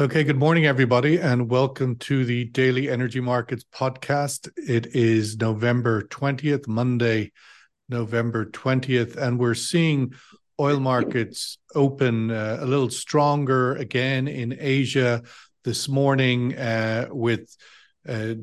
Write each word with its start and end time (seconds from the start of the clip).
Okay, 0.00 0.24
good 0.24 0.38
morning, 0.38 0.64
everybody, 0.64 1.18
and 1.18 1.50
welcome 1.50 1.94
to 1.96 2.24
the 2.24 2.46
Daily 2.46 2.88
Energy 2.88 3.20
Markets 3.20 3.66
podcast. 3.70 4.48
It 4.56 4.96
is 4.96 5.36
November 5.36 6.04
20th, 6.04 6.66
Monday, 6.66 7.32
November 7.86 8.46
20th, 8.46 9.18
and 9.18 9.38
we're 9.38 9.52
seeing 9.52 10.14
oil 10.58 10.80
markets 10.80 11.58
open 11.74 12.30
uh, 12.30 12.56
a 12.60 12.64
little 12.64 12.88
stronger 12.88 13.74
again 13.74 14.26
in 14.26 14.56
Asia 14.58 15.22
this 15.64 15.86
morning 15.86 16.56
uh, 16.56 17.08
with 17.10 17.54
uh, 18.08 18.36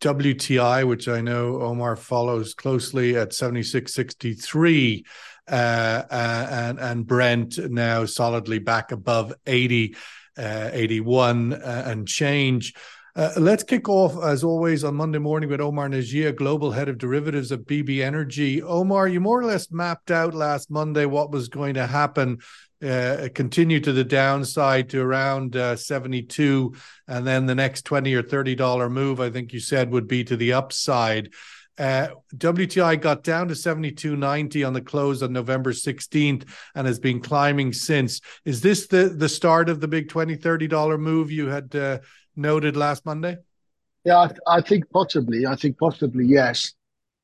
WTI, 0.00 0.84
which 0.84 1.06
I 1.06 1.20
know 1.20 1.62
Omar 1.62 1.94
follows 1.94 2.54
closely 2.54 3.16
at 3.16 3.30
76.63. 3.30 5.04
Uh, 5.46 6.02
and 6.10 6.78
and 6.80 7.06
Brent 7.06 7.56
now 7.70 8.04
solidly 8.04 8.58
back 8.58 8.92
above 8.92 9.32
80 9.46 9.94
uh, 10.38 10.70
81 10.72 11.52
uh, 11.54 11.82
and 11.86 12.06
change. 12.06 12.74
Uh, 13.16 13.32
let's 13.36 13.64
kick 13.64 13.88
off, 13.88 14.22
as 14.22 14.44
always, 14.44 14.84
on 14.84 14.94
Monday 14.94 15.18
morning 15.18 15.50
with 15.50 15.60
Omar 15.60 15.88
Najia, 15.88 16.36
Global 16.36 16.70
Head 16.70 16.88
of 16.88 16.98
Derivatives 16.98 17.50
at 17.50 17.64
BB 17.64 18.00
Energy. 18.00 18.62
Omar, 18.62 19.08
you 19.08 19.18
more 19.18 19.40
or 19.40 19.44
less 19.44 19.72
mapped 19.72 20.12
out 20.12 20.34
last 20.34 20.70
Monday 20.70 21.04
what 21.04 21.32
was 21.32 21.48
going 21.48 21.74
to 21.74 21.86
happen. 21.86 22.38
Uh, 22.80 23.28
continue 23.34 23.80
to 23.80 23.92
the 23.92 24.04
downside 24.04 24.88
to 24.90 25.00
around 25.00 25.56
uh, 25.56 25.74
72 25.74 26.72
and 27.08 27.26
then 27.26 27.46
the 27.46 27.54
next 27.56 27.84
20 27.86 28.14
or 28.14 28.22
30 28.22 28.54
dollar 28.54 28.88
move 28.88 29.18
i 29.18 29.28
think 29.28 29.52
you 29.52 29.58
said 29.58 29.90
would 29.90 30.06
be 30.06 30.22
to 30.22 30.36
the 30.36 30.52
upside 30.52 31.28
uh, 31.78 32.08
WTI 32.34 33.00
got 33.00 33.22
down 33.22 33.48
to 33.48 33.54
72.90 33.54 34.66
on 34.66 34.72
the 34.72 34.80
close 34.80 35.22
on 35.22 35.32
November 35.32 35.72
16th 35.72 36.48
and 36.74 36.86
has 36.86 36.98
been 36.98 37.20
climbing 37.20 37.72
since. 37.72 38.20
Is 38.44 38.60
this 38.60 38.88
the, 38.88 39.08
the 39.08 39.28
start 39.28 39.68
of 39.68 39.80
the 39.80 39.88
big 39.88 40.08
20 40.08 40.36
$30 40.36 40.98
move 40.98 41.30
you 41.30 41.46
had 41.46 41.74
uh, 41.74 41.98
noted 42.36 42.76
last 42.76 43.06
Monday? 43.06 43.36
Yeah, 44.04 44.20
I, 44.20 44.26
th- 44.28 44.40
I, 44.46 44.60
think 44.60 44.90
possibly. 44.90 45.46
I 45.46 45.54
think 45.54 45.78
possibly, 45.78 46.26
yes. 46.26 46.72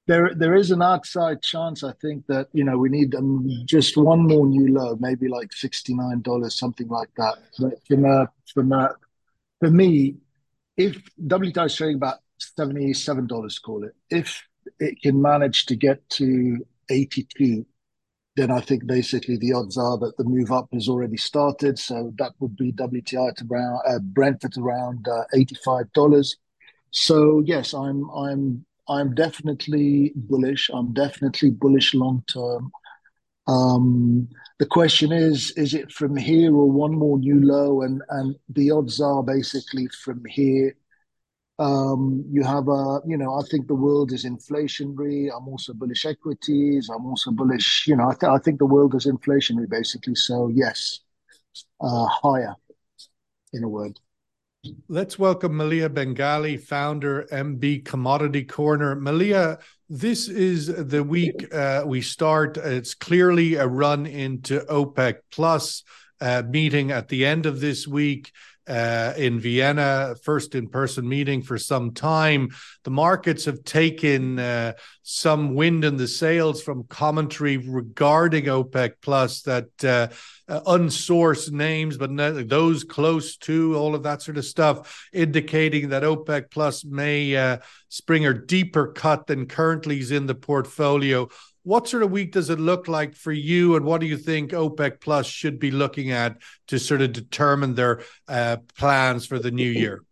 There, 0.07 0.33
there 0.35 0.55
is 0.55 0.71
an 0.71 0.83
outside 0.83 1.43
chance. 1.43 1.83
I 1.83 1.93
think 2.03 2.27
that 2.27 2.49
you 2.53 2.63
know 2.63 2.77
we 2.77 2.91
need 2.91 3.15
um, 3.15 3.49
just 3.65 3.97
one 3.97 4.27
more 4.27 4.47
new 4.47 4.71
low, 4.71 4.99
maybe 5.01 5.29
like 5.29 5.51
sixty 5.55 5.95
nine 5.95 6.21
dollars, 6.21 6.59
something 6.59 6.89
like 6.89 7.09
that. 7.17 7.39
But 7.59 7.87
from 7.87 8.05
a, 8.05 8.29
from 8.53 8.73
a, 8.73 8.91
for 9.61 9.71
me, 9.71 10.17
if 10.77 11.01
WTI 11.27 11.65
is 11.65 11.75
trading 11.75 11.97
about 11.97 12.19
$77, 12.59 13.63
call 13.63 13.85
it. 13.85 13.95
If 14.11 14.43
it 14.79 15.01
can 15.03 15.21
manage 15.21 15.67
to 15.67 15.77
get 15.77 16.09
to 16.11 16.65
82, 16.91 17.67
then 18.37 18.51
I 18.51 18.61
think 18.61 18.87
basically 18.87 19.37
the 19.37 19.53
odds 19.53 19.79
are 19.79 19.97
that 19.99 20.17
the 20.17 20.25
move 20.25 20.51
up 20.51 20.69
has 20.73 20.89
already 20.89 21.17
started. 21.17 21.79
So 21.79 22.13
that 22.19 22.33
would 22.41 22.57
be 22.57 22.73
WTI 22.73 23.37
to 23.37 23.47
around 23.51 23.81
uh, 23.87 23.99
Brent 24.01 24.45
at 24.45 24.57
around 24.59 25.07
uh, 25.09 25.25
$85. 25.35 26.35
So 26.91 27.43
yes, 27.45 27.75
I'm 27.75 28.09
I'm 28.11 28.65
I'm 28.89 29.15
definitely 29.15 30.13
bullish. 30.15 30.71
I'm 30.73 30.93
definitely 30.93 31.51
bullish 31.51 31.95
long 31.95 32.23
term. 32.27 32.71
Um, 33.47 34.29
the 34.59 34.67
question 34.67 35.13
is, 35.13 35.51
is 35.53 35.75
it 35.75 35.93
from 35.93 36.17
here 36.17 36.55
or 36.55 36.71
one 36.71 36.95
more 36.97 37.19
new 37.19 37.41
low? 37.41 37.83
And 37.83 38.03
and 38.11 38.37
the 38.49 38.71
odds 38.71 39.01
are 39.01 39.23
basically 39.23 39.89
from 39.89 40.25
here 40.29 40.75
um, 41.59 42.25
you 42.31 42.43
have 42.43 42.69
a, 42.69 43.01
you 43.07 43.17
know, 43.17 43.35
I 43.35 43.43
think 43.51 43.69
the 43.69 43.75
world 43.75 44.13
is 44.13 44.25
inflationary. 44.25 45.29
I'm 45.35 45.47
also 45.49 45.73
bullish 45.73 46.05
equities. 46.05 46.91
I'm 46.95 47.07
also 47.07 47.31
bullish, 47.31 47.87
you 47.87 47.97
know, 47.97 48.09
I, 48.09 48.15
th- 48.15 48.31
I 48.31 48.39
think 48.39 48.59
the 48.59 48.67
world 48.67 48.95
is 48.95 49.07
inflationary 49.07 49.69
basically. 49.69 50.17
So 50.17 50.49
yes, 50.49 51.01
uh, 51.81 52.07
higher 52.07 52.55
in 53.53 53.63
a 53.63 53.69
word. 53.69 54.01
Let's 54.89 55.19
welcome 55.19 55.53
Maleeha 55.53 55.93
Bengali, 55.93 56.57
founder 56.57 57.27
MB 57.31 57.85
Commodity 57.85 58.45
Corner. 58.45 58.97
Maleeha, 58.97 59.61
this 59.91 60.27
is 60.27 60.67
the 60.67 61.05
week 61.05 61.53
uh, 61.55 61.85
we 61.87 62.01
start. 62.01 62.57
It's 62.57 62.95
clearly 62.95 63.57
a 63.57 63.67
run 63.67 64.07
into 64.07 64.61
OPEC 64.61 65.17
plus 65.31 65.85
uh, 66.21 66.43
meeting 66.49 66.91
at 66.91 67.09
the 67.09 67.27
end 67.27 67.45
of 67.45 67.61
this 67.61 67.87
week 67.87 68.33
uh, 68.67 69.13
in 69.17 69.41
Vienna, 69.41 70.15
first 70.23 70.55
in 70.55 70.69
person 70.69 71.09
meeting 71.09 71.43
for 71.43 71.59
some 71.59 71.93
time. 71.93 72.49
The 72.85 72.91
markets 72.91 73.45
have 73.45 73.65
taken 73.65 74.39
uh, 74.39 74.75
some 75.03 75.55
wind 75.55 75.85
in 75.85 75.97
the 75.97 76.09
sails 76.09 76.63
from 76.63 76.85
commentary 76.85 77.59
regarding 77.59 78.45
OPEC 78.45 78.95
Plus 79.03 79.43
that 79.43 79.69
uh, 79.85 80.09
uh 80.47 80.61
unsourced 80.61 81.51
names, 81.51 81.97
but 81.97 82.11
those 82.49 82.85
close 82.85 83.37
to 83.39 83.77
all 83.77 83.95
of 83.95 84.03
that 84.05 84.23
sort 84.23 84.39
of 84.39 84.45
stuff, 84.45 85.09
indicating 85.13 85.91
that 85.91 86.03
OPEC 86.03 86.51
Plus 86.51 86.85
may 86.85 87.37
uh, 87.37 87.59
spring 87.89 88.27
a 88.27 88.35
deeper 88.35 88.89
cut 88.89 89.27
than 89.27 89.47
currently 89.47 90.01
is 90.01 90.11
in 90.11 90.27
the 90.27 90.35
portfolio. 90.35 91.29
What 91.65 91.89
sort 91.89 92.03
of 92.03 92.11
week 92.11 92.33
does 92.33 92.51
it 92.51 92.61
look 92.61 92.89
like 92.89 93.15
for 93.15 93.33
you, 93.33 93.75
and 93.75 93.85
what 93.85 94.01
do 94.01 94.07
you 94.07 94.19
think 94.19 94.53
OPEC 94.53 95.01
Plus 95.01 95.27
should 95.27 95.59
be 95.59 95.71
looking 95.71 96.11
at 96.11 96.37
to 96.69 96.79
sort 96.79 97.01
of 97.01 97.13
determine 97.13 97.75
their 97.75 98.03
uh, 98.29 98.59
plans 98.77 99.27
for 99.27 99.39
the 99.39 99.51
new 99.51 99.69
year? 99.69 100.05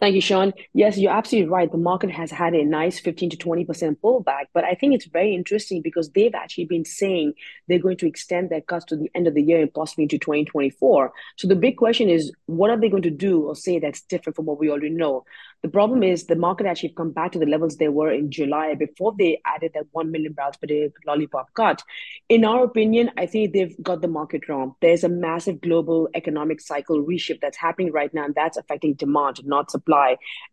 Thank 0.00 0.14
you, 0.14 0.22
Sean. 0.22 0.54
Yes, 0.72 0.96
you're 0.96 1.12
absolutely 1.12 1.50
right. 1.50 1.70
The 1.70 1.76
market 1.76 2.10
has 2.10 2.30
had 2.30 2.54
a 2.54 2.64
nice 2.64 2.98
15 2.98 3.28
to 3.30 3.36
20% 3.36 3.96
pullback, 4.02 4.46
but 4.54 4.64
I 4.64 4.72
think 4.72 4.94
it's 4.94 5.04
very 5.04 5.34
interesting 5.34 5.82
because 5.82 6.08
they've 6.12 6.34
actually 6.34 6.64
been 6.64 6.86
saying 6.86 7.34
they're 7.68 7.78
going 7.78 7.98
to 7.98 8.06
extend 8.06 8.48
their 8.48 8.62
cuts 8.62 8.86
to 8.86 8.96
the 8.96 9.10
end 9.14 9.26
of 9.26 9.34
the 9.34 9.42
year 9.42 9.60
and 9.60 9.72
possibly 9.74 10.04
into 10.04 10.16
2024. 10.18 11.12
So 11.36 11.46
the 11.46 11.54
big 11.54 11.76
question 11.76 12.08
is, 12.08 12.32
what 12.46 12.70
are 12.70 12.80
they 12.80 12.88
going 12.88 13.02
to 13.02 13.10
do 13.10 13.42
or 13.42 13.54
say 13.54 13.78
that's 13.78 14.00
different 14.00 14.36
from 14.36 14.46
what 14.46 14.58
we 14.58 14.70
already 14.70 14.88
know? 14.88 15.26
The 15.62 15.68
problem 15.68 16.02
is 16.02 16.24
the 16.24 16.36
market 16.36 16.66
actually 16.66 16.94
come 16.96 17.10
back 17.10 17.32
to 17.32 17.38
the 17.38 17.44
levels 17.44 17.76
they 17.76 17.88
were 17.88 18.10
in 18.10 18.30
July 18.30 18.74
before 18.74 19.14
they 19.18 19.42
added 19.44 19.72
that 19.74 19.84
1 19.92 20.10
million 20.10 20.32
barrels 20.32 20.56
per 20.56 20.66
day 20.66 20.90
lollipop 21.06 21.52
cut. 21.52 21.82
In 22.30 22.46
our 22.46 22.64
opinion, 22.64 23.10
I 23.18 23.26
think 23.26 23.52
they've 23.52 23.76
got 23.82 24.00
the 24.00 24.08
market 24.08 24.48
wrong. 24.48 24.76
There's 24.80 25.04
a 25.04 25.10
massive 25.10 25.60
global 25.60 26.08
economic 26.14 26.62
cycle 26.62 27.04
reshift 27.04 27.42
that's 27.42 27.58
happening 27.58 27.92
right 27.92 28.14
now, 28.14 28.24
and 28.24 28.34
that's 28.34 28.56
affecting 28.56 28.94
demand, 28.94 29.44
not 29.44 29.70
supply. 29.70 29.89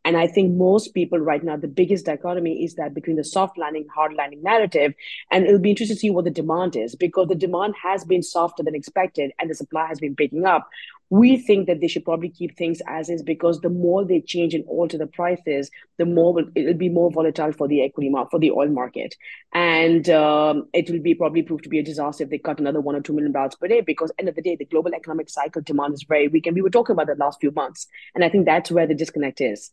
And 0.06 0.18
I 0.18 0.28
think 0.28 0.56
most 0.56 0.94
people 0.94 1.20
right 1.20 1.44
now, 1.44 1.58
the 1.58 1.68
biggest 1.68 2.06
dichotomy 2.06 2.64
is 2.64 2.76
that 2.76 2.94
between 2.94 3.18
the 3.18 3.24
soft 3.24 3.58
landing, 3.58 3.88
hard 3.94 4.14
landing 4.14 4.42
narrative. 4.44 4.94
And 5.32 5.46
it'll 5.46 5.60
be 5.60 5.72
interesting 5.72 5.96
to 5.96 6.00
see 6.00 6.10
what 6.10 6.26
the 6.26 6.32
demand 6.32 6.76
is 6.76 6.96
because 6.96 7.28
the 7.28 7.36
demand 7.36 7.76
has 7.82 8.04
been 8.06 8.24
softer 8.24 8.64
than 8.64 8.76
expected 8.76 9.32
and 9.40 9.50
the 9.50 9.56
supply 9.56 9.88
has 9.88 10.00
been 10.00 10.16
picking 10.16 10.46
up 10.46 10.70
we 11.10 11.38
think 11.38 11.68
that 11.68 11.80
they 11.80 11.88
should 11.88 12.04
probably 12.04 12.30
keep 12.30 12.58
things 12.58 12.82
as 12.88 13.10
is 13.10 13.24
because 13.24 13.62
the 13.62 13.70
more 13.70 14.04
they 14.04 14.22
change 14.22 14.54
and 14.54 14.66
alter 14.68 14.98
the 14.98 15.08
prices, 15.08 15.72
the 15.98 16.06
more 16.06 16.44
it'll 16.56 16.74
be 16.74 16.90
more 16.90 17.12
volatile 17.12 17.52
for 17.52 17.68
the 17.68 17.82
equity 17.82 18.10
market, 18.10 18.32
for 18.32 18.40
the 18.40 18.52
oil 18.52 18.68
market. 18.68 19.16
And 19.54 20.10
um, 20.10 20.68
it 20.74 20.90
will 20.90 21.02
be 21.02 21.16
probably 21.16 21.44
prove 21.44 21.62
to 21.62 21.70
be 21.70 21.80
a 21.80 21.84
disaster 21.84 22.24
if 22.24 22.30
they 22.30 22.38
cut 22.38 22.60
another 22.60 22.82
one 22.82 22.96
or 22.96 23.02
two 23.02 23.14
million 23.14 23.32
barrels 23.32 23.56
per 23.56 23.68
day 23.68 23.82
because 23.82 24.12
end 24.20 24.28
of 24.28 24.36
the 24.36 24.42
day, 24.42 24.56
the 24.56 24.66
global 24.66 24.94
economic 24.94 25.30
cycle 25.30 25.62
demand 25.62 25.94
is 25.94 26.04
very 26.04 26.28
weak. 26.28 26.46
And 26.46 26.56
we 26.56 26.62
were 26.62 26.70
talking 26.70 26.94
about 26.94 27.08
the 27.08 27.16
last 27.16 27.40
few 27.40 27.52
months. 27.52 27.88
And 28.14 28.24
I 28.24 28.30
think 28.30 28.46
that's 28.46 28.72
where 28.72 28.88
the 28.88 28.96
disconnect 28.96 29.42
is 29.42 29.72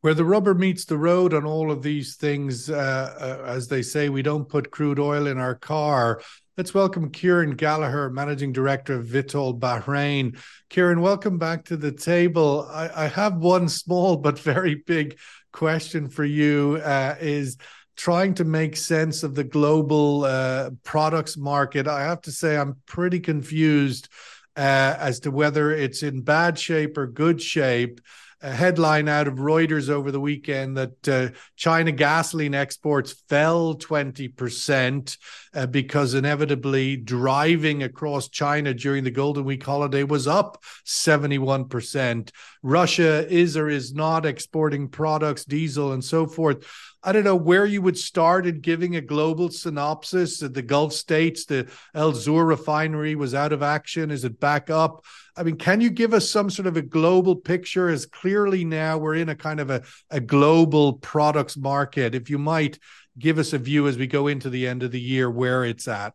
where 0.00 0.14
the 0.14 0.24
rubber 0.24 0.54
meets 0.54 0.84
the 0.84 0.98
road 0.98 1.34
on 1.34 1.44
all 1.44 1.70
of 1.70 1.82
these 1.82 2.16
things, 2.16 2.70
uh, 2.70 3.14
uh, 3.20 3.48
as 3.48 3.68
they 3.68 3.82
say, 3.82 4.08
we 4.08 4.22
don't 4.22 4.48
put 4.48 4.70
crude 4.70 4.98
oil 4.98 5.26
in 5.26 5.38
our 5.38 5.54
car. 5.54 6.20
Let's 6.56 6.72
welcome 6.72 7.10
Kieran 7.10 7.54
Gallagher, 7.56 8.08
Managing 8.10 8.52
Director 8.52 8.94
of 8.94 9.06
Vitol 9.06 9.58
Bahrain. 9.58 10.38
Kieran, 10.70 11.00
welcome 11.00 11.38
back 11.38 11.64
to 11.66 11.76
the 11.76 11.92
table. 11.92 12.68
I, 12.70 13.04
I 13.04 13.08
have 13.08 13.36
one 13.36 13.68
small 13.68 14.16
but 14.18 14.38
very 14.38 14.74
big 14.74 15.18
question 15.52 16.08
for 16.08 16.24
you. 16.24 16.80
Uh, 16.82 17.16
is 17.20 17.56
trying 17.96 18.34
to 18.34 18.44
make 18.44 18.76
sense 18.76 19.22
of 19.22 19.34
the 19.34 19.44
global 19.44 20.24
uh, 20.24 20.70
products 20.84 21.36
market. 21.36 21.88
I 21.88 22.02
have 22.02 22.20
to 22.22 22.32
say, 22.32 22.56
I'm 22.56 22.76
pretty 22.86 23.20
confused 23.20 24.08
uh, 24.56 24.96
as 24.98 25.20
to 25.20 25.30
whether 25.30 25.70
it's 25.70 26.02
in 26.02 26.22
bad 26.22 26.58
shape 26.58 26.96
or 26.98 27.06
good 27.06 27.40
shape 27.40 28.00
a 28.42 28.52
headline 28.52 29.08
out 29.08 29.26
of 29.26 29.34
Reuters 29.34 29.88
over 29.88 30.10
the 30.10 30.20
weekend 30.20 30.76
that 30.76 31.08
uh, 31.08 31.28
China 31.56 31.90
gasoline 31.90 32.54
exports 32.54 33.12
fell 33.28 33.74
20% 33.76 35.18
uh, 35.54 35.66
because 35.66 36.14
inevitably 36.14 36.96
driving 36.96 37.82
across 37.82 38.28
China 38.28 38.74
during 38.74 39.04
the 39.04 39.10
Golden 39.10 39.44
Week 39.44 39.64
holiday 39.64 40.02
was 40.02 40.26
up 40.26 40.62
71%. 40.84 42.30
Russia 42.62 43.26
is 43.32 43.56
or 43.56 43.68
is 43.68 43.94
not 43.94 44.26
exporting 44.26 44.88
products, 44.88 45.44
diesel, 45.44 45.92
and 45.92 46.04
so 46.04 46.26
forth. 46.26 46.66
I 47.06 47.12
don't 47.12 47.22
know 47.22 47.36
where 47.36 47.64
you 47.64 47.82
would 47.82 47.96
start 47.96 48.48
in 48.48 48.60
giving 48.60 48.96
a 48.96 49.00
global 49.00 49.48
synopsis. 49.48 50.40
The 50.40 50.60
Gulf 50.60 50.92
states, 50.92 51.44
the 51.44 51.70
Al 51.94 52.12
Zour 52.12 52.44
refinery 52.44 53.14
was 53.14 53.32
out 53.32 53.52
of 53.52 53.62
action. 53.62 54.10
Is 54.10 54.24
it 54.24 54.40
back 54.40 54.70
up? 54.70 55.04
I 55.36 55.44
mean, 55.44 55.56
can 55.56 55.80
you 55.80 55.88
give 55.88 56.12
us 56.12 56.28
some 56.28 56.50
sort 56.50 56.66
of 56.66 56.76
a 56.76 56.82
global 56.82 57.36
picture? 57.36 57.88
As 57.88 58.06
clearly 58.06 58.64
now 58.64 58.98
we're 58.98 59.14
in 59.14 59.28
a 59.28 59.36
kind 59.36 59.60
of 59.60 59.70
a, 59.70 59.84
a 60.10 60.18
global 60.18 60.94
products 60.94 61.56
market. 61.56 62.16
If 62.16 62.28
you 62.28 62.38
might 62.38 62.80
give 63.16 63.38
us 63.38 63.52
a 63.52 63.58
view 63.58 63.86
as 63.86 63.96
we 63.96 64.08
go 64.08 64.26
into 64.26 64.50
the 64.50 64.66
end 64.66 64.82
of 64.82 64.90
the 64.90 65.00
year 65.00 65.30
where 65.30 65.64
it's 65.64 65.86
at. 65.86 66.12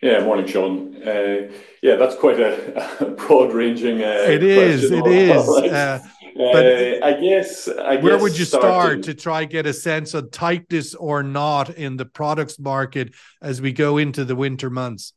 Yeah, 0.00 0.22
morning, 0.22 0.46
Sean. 0.46 0.94
Uh, 1.02 1.50
yeah, 1.82 1.96
that's 1.96 2.14
quite 2.14 2.38
a, 2.38 3.00
a 3.04 3.10
broad-ranging. 3.10 4.00
Uh, 4.00 4.26
it 4.28 4.44
is. 4.44 4.88
It 4.92 5.06
is. 5.06 5.48
Uh, 5.48 5.98
but 6.38 6.64
uh, 6.64 7.04
I 7.04 7.20
guess. 7.20 7.68
I 7.68 7.96
where 7.96 8.14
guess 8.14 8.22
would 8.22 8.38
you 8.38 8.44
start 8.44 9.02
to 9.02 9.14
try 9.14 9.44
get 9.44 9.66
a 9.66 9.72
sense 9.72 10.14
of 10.14 10.30
tightness 10.30 10.94
or 10.94 11.24
not 11.24 11.70
in 11.70 11.96
the 11.96 12.06
products 12.06 12.58
market 12.60 13.12
as 13.42 13.60
we 13.60 13.72
go 13.72 13.98
into 13.98 14.24
the 14.24 14.36
winter 14.36 14.70
months? 14.70 15.12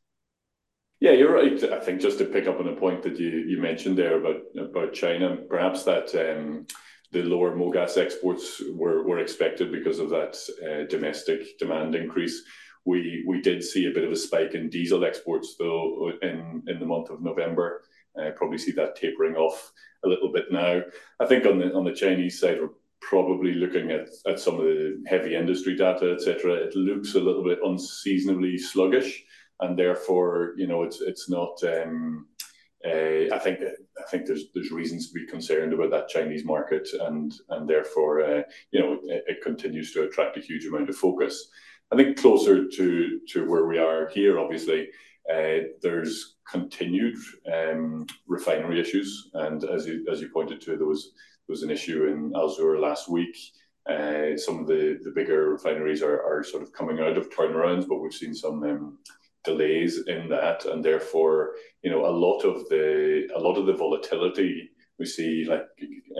Yeah, 0.99 1.11
you're 1.11 1.33
right. 1.33 1.63
I 1.63 1.79
think 1.79 2.01
just 2.01 2.17
to 2.19 2.25
pick 2.25 2.47
up 2.47 2.59
on 2.59 2.67
a 2.67 2.75
point 2.75 3.03
that 3.03 3.19
you, 3.19 3.29
you 3.29 3.61
mentioned 3.61 3.97
there 3.97 4.19
about 4.19 4.41
about 4.59 4.93
China, 4.93 5.37
perhaps 5.47 5.83
that 5.83 6.13
um, 6.15 6.65
the 7.11 7.21
lower 7.21 7.55
MOGAS 7.55 7.97
exports 7.97 8.61
were, 8.73 9.03
were 9.03 9.19
expected 9.19 9.71
because 9.71 9.99
of 9.99 10.09
that 10.09 10.37
uh, 10.65 10.87
domestic 10.89 11.57
demand 11.59 11.93
increase. 11.93 12.43
We 12.85 13.23
we 13.27 13.41
did 13.41 13.63
see 13.63 13.85
a 13.85 13.93
bit 13.93 14.05
of 14.05 14.11
a 14.11 14.15
spike 14.15 14.55
in 14.55 14.69
diesel 14.69 15.05
exports 15.05 15.55
though 15.59 16.13
in 16.23 16.63
in 16.67 16.79
the 16.79 16.85
month 16.85 17.11
of 17.11 17.21
November. 17.21 17.83
Uh, 18.19 18.31
probably 18.35 18.57
see 18.57 18.71
that 18.71 18.95
tapering 18.95 19.35
off 19.35 19.71
a 20.03 20.07
little 20.07 20.31
bit 20.31 20.51
now. 20.51 20.81
I 21.19 21.25
think 21.25 21.45
on 21.45 21.59
the 21.59 21.73
on 21.73 21.85
the 21.85 21.93
Chinese 21.93 22.39
side, 22.39 22.59
we're 22.59 22.69
probably 23.01 23.53
looking 23.53 23.91
at, 23.91 24.09
at 24.27 24.39
some 24.39 24.55
of 24.55 24.65
the 24.65 25.01
heavy 25.07 25.35
industry 25.35 25.75
data, 25.75 26.11
etc. 26.11 26.53
It 26.53 26.75
looks 26.75 27.15
a 27.15 27.19
little 27.19 27.43
bit 27.43 27.59
unseasonably 27.63 28.57
sluggish 28.57 29.23
and 29.61 29.77
therefore, 29.77 30.53
you 30.57 30.67
know, 30.67 30.83
it's 30.83 31.01
it's 31.01 31.29
not. 31.29 31.57
Um, 31.63 32.27
uh, 32.83 33.29
I 33.31 33.39
think 33.39 33.59
I 33.61 34.09
think 34.09 34.25
there's 34.25 34.45
there's 34.53 34.71
reasons 34.71 35.07
to 35.07 35.13
be 35.13 35.27
concerned 35.27 35.71
about 35.71 35.91
that 35.91 36.09
Chinese 36.09 36.43
market, 36.43 36.87
and 36.99 37.31
and 37.49 37.69
therefore, 37.69 38.23
uh, 38.23 38.41
you 38.71 38.79
know, 38.79 38.99
it, 39.03 39.23
it, 39.27 39.43
continues 39.43 39.93
to 39.93 40.03
attract 40.03 40.37
a 40.37 40.41
huge 40.41 40.65
amount 40.65 40.89
of 40.89 40.95
focus. 40.95 41.49
I 41.91 41.95
think 41.95 42.17
closer 42.17 42.67
to 42.67 43.19
to 43.29 43.47
where 43.47 43.67
we 43.67 43.77
are 43.77 44.09
here, 44.09 44.39
obviously, 44.39 44.89
there's 45.81 46.35
continued 46.49 47.17
um, 47.51 48.05
refinery 48.27 48.79
issues, 48.79 49.29
and 49.33 49.63
as 49.63 49.87
you 49.87 50.29
pointed 50.33 50.61
to, 50.61 50.77
there 50.77 50.87
was 50.87 51.13
an 51.63 51.69
issue 51.69 52.05
in 52.05 52.31
Al 52.35 52.49
Zour 52.49 52.79
last 52.79 53.09
week. 53.09 53.35
Uh, 53.89 54.37
some 54.37 54.59
of 54.59 54.67
the, 54.67 54.99
bigger 55.15 55.49
refineries 55.49 56.03
are, 56.03 56.43
sort 56.43 56.63
of 56.63 56.71
coming 56.71 56.99
out 56.99 57.17
of 57.17 57.29
turnarounds, 57.29 57.87
but 57.87 57.97
we've 57.97 58.13
seen 58.13 58.33
some 58.33 58.63
um, 58.63 58.97
delays 59.43 60.03
in 60.07 60.29
that, 60.29 60.65
and 60.65 60.83
therefore, 60.83 61.53
you 61.83 61.89
know, 61.89 62.05
a 62.05 62.17
lot 62.25 62.41
of 62.43 62.67
the 62.69 63.27
a 63.35 63.39
lot 63.39 63.57
of 63.57 63.65
the 63.65 63.73
volatility 63.73 64.69
we 64.99 65.05
see, 65.05 65.45
like 65.45 65.65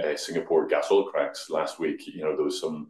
uh, 0.03 0.15
Singapore 0.17 0.67
gas 0.67 0.87
oil 0.91 1.05
cracks 1.05 1.49
last 1.49 1.79
week. 1.79 2.01
You 2.07 2.23
know, 2.23 2.35
there 2.35 2.45
was 2.45 2.59
some 2.59 2.89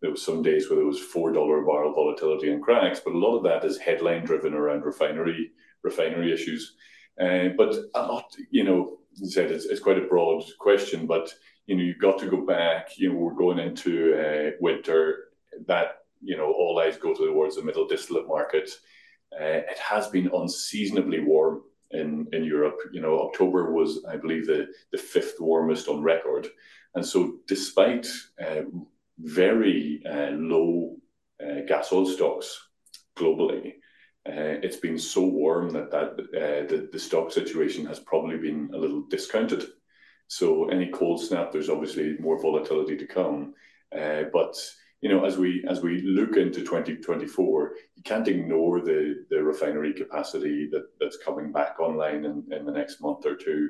there 0.00 0.10
was 0.10 0.24
some 0.24 0.42
days 0.42 0.68
where 0.68 0.76
there 0.76 0.86
was 0.86 1.00
four 1.00 1.32
dollar 1.32 1.62
a 1.62 1.66
barrel 1.66 1.94
volatility 1.94 2.50
in 2.50 2.60
cracks, 2.62 3.00
but 3.04 3.14
a 3.14 3.18
lot 3.18 3.36
of 3.36 3.44
that 3.44 3.64
is 3.64 3.78
headline 3.78 4.24
driven 4.24 4.54
around 4.54 4.84
refinery 4.84 5.50
refinery 5.82 6.32
issues. 6.32 6.76
Uh, 7.20 7.48
but 7.56 7.74
a 7.94 8.02
lot, 8.02 8.30
you 8.50 8.64
know, 8.64 8.98
you 9.14 9.30
said 9.30 9.50
it's, 9.50 9.64
it's 9.64 9.80
quite 9.80 9.98
a 9.98 10.06
broad 10.06 10.44
question, 10.58 11.06
but 11.06 11.32
you 11.66 11.76
know, 11.76 11.82
you've 11.82 11.98
got 11.98 12.18
to 12.18 12.28
go 12.28 12.44
back. 12.44 12.90
You 12.98 13.12
know, 13.12 13.18
we're 13.18 13.34
going 13.34 13.58
into 13.58 14.14
uh, 14.14 14.50
winter. 14.60 15.24
That 15.66 15.98
you 16.22 16.36
know, 16.36 16.52
all 16.52 16.78
eyes 16.78 16.96
go 16.96 17.14
towards 17.14 17.56
the 17.56 17.62
middle 17.62 17.86
distillate 17.86 18.28
market. 18.28 18.70
Uh, 19.32 19.62
it 19.70 19.78
has 19.78 20.08
been 20.08 20.30
unseasonably 20.32 21.20
warm 21.20 21.62
in, 21.90 22.26
in 22.32 22.44
Europe. 22.44 22.78
You 22.92 23.00
know, 23.00 23.20
October 23.20 23.72
was, 23.72 24.04
I 24.08 24.16
believe, 24.16 24.46
the, 24.46 24.68
the 24.92 24.98
fifth 24.98 25.34
warmest 25.40 25.88
on 25.88 26.02
record. 26.02 26.48
And 26.94 27.04
so, 27.04 27.36
despite 27.46 28.06
uh, 28.40 28.62
very 29.18 30.02
uh, 30.08 30.30
low 30.32 30.96
uh, 31.42 31.60
gas 31.66 31.92
oil 31.92 32.06
stocks 32.06 32.58
globally, 33.18 33.74
uh, 34.28 34.58
it's 34.62 34.76
been 34.76 34.98
so 34.98 35.22
warm 35.22 35.70
that, 35.70 35.90
the, 35.90 36.98
stock 36.98 37.30
situation 37.30 37.86
has 37.86 38.00
probably 38.00 38.38
been 38.38 38.70
a 38.74 38.78
little 38.78 39.02
discounted. 39.08 39.64
So, 40.28 40.68
any 40.68 40.88
cold 40.88 41.20
snap, 41.20 41.52
there's 41.52 41.68
obviously 41.68 42.16
more 42.18 42.40
volatility 42.40 42.96
to 42.96 43.06
come. 43.06 43.54
but 43.92 44.56
you 45.02 45.10
know, 45.10 45.24
as 45.24 45.36
we 45.36 45.64
as 45.68 45.82
we 45.82 46.00
look 46.02 46.36
into 46.36 46.60
2024, 46.60 47.72
you 47.94 48.02
can't 48.02 48.26
ignore 48.26 48.80
the 48.80 49.26
the 49.30 49.42
refinery 49.42 49.92
capacity 49.92 50.68
that 50.72 50.86
that's 50.98 51.18
coming 51.18 51.52
back 51.52 51.78
online 51.78 52.24
in, 52.24 52.42
in 52.50 52.64
the 52.64 52.72
next 52.72 53.00
month 53.00 53.24
or 53.24 53.36
two. 53.36 53.68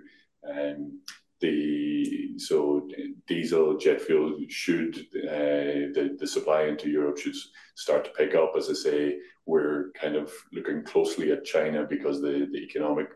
The 1.41 2.39
so 2.39 2.89
diesel 3.27 3.77
jet 3.77 4.01
fuel 4.01 4.39
should 4.49 4.97
uh, 5.25 5.93
the 5.95 6.17
the 6.19 6.27
supply 6.27 6.63
into 6.65 6.89
Europe 6.89 7.19
should 7.19 7.37
start 7.75 8.05
to 8.05 8.11
pick 8.13 8.35
up. 8.35 8.53
As 8.57 8.71
I 8.71 8.75
say, 8.75 9.17
we're 9.45 9.91
kind 10.01 10.17
of 10.17 10.33
looking 10.53 10.83
closely 10.83 11.33
at 11.33 11.45
China 11.45 11.87
because 11.89 12.21
the 12.21 12.49
the 12.53 12.59
economic 12.59 13.09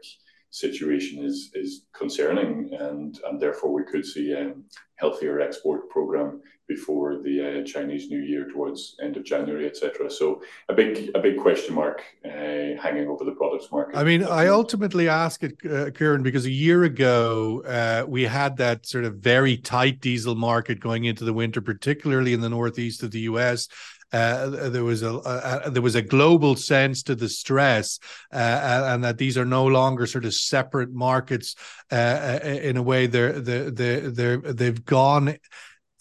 situation 0.51 1.25
is 1.25 1.51
is 1.55 1.87
concerning, 1.95 2.71
and 2.79 3.19
and 3.27 3.41
therefore 3.41 3.73
we 3.73 3.85
could 3.85 4.05
see 4.05 4.33
a 4.33 4.53
healthier 4.97 5.41
export 5.41 5.89
program 5.89 6.41
before 6.71 7.19
the 7.19 7.37
uh, 7.43 7.65
Chinese 7.65 8.09
New 8.11 8.21
Year 8.21 8.47
towards 8.53 8.97
end 9.03 9.17
of 9.17 9.25
January, 9.25 9.67
etc. 9.67 10.09
So 10.09 10.41
a 10.69 10.75
big 10.81 11.11
a 11.17 11.21
big 11.27 11.37
question 11.37 11.75
mark 11.75 11.99
uh, 12.25 12.81
hanging 12.85 13.09
over 13.09 13.25
the 13.25 13.37
products 13.41 13.69
market. 13.73 13.97
I 13.97 14.05
mean, 14.05 14.23
I 14.23 14.47
ultimately 14.47 15.09
ask 15.09 15.43
it, 15.43 15.55
uh, 15.69 15.91
Kieran, 15.91 16.23
because 16.23 16.47
a 16.47 16.57
year 16.67 16.85
ago 16.85 17.63
uh, 17.67 18.07
we 18.07 18.23
had 18.23 18.57
that 18.59 18.87
sort 18.87 19.05
of 19.05 19.17
very 19.17 19.57
tight 19.57 20.01
diesel 20.01 20.37
market 20.37 20.79
going 20.79 21.05
into 21.11 21.25
the 21.25 21.33
winter, 21.33 21.61
particularly 21.61 22.33
in 22.35 22.41
the 22.41 22.49
northeast 22.49 23.03
of 23.03 23.11
the 23.11 23.23
U.S. 23.33 23.69
Uh, 24.13 24.69
there 24.69 24.85
was 24.85 25.03
a, 25.03 25.13
a, 25.15 25.71
there 25.71 25.83
was 25.83 25.95
a 25.95 26.03
global 26.03 26.57
sense 26.57 27.03
to 27.05 27.15
the 27.15 27.29
stress, 27.29 27.99
uh, 28.33 28.83
and 28.93 29.05
that 29.05 29.19
these 29.19 29.39
are 29.39 29.45
no 29.45 29.65
longer 29.67 30.07
sort 30.07 30.25
of 30.25 30.35
separate 30.35 30.93
markets. 30.93 31.55
Uh, 31.91 32.39
in 32.43 32.77
a 32.77 32.83
way, 32.83 33.07
they're 33.07 33.39
they 33.41 33.71
they 33.71 34.01
they're 34.01 34.39
they've 34.39 34.85
gone 34.85 35.37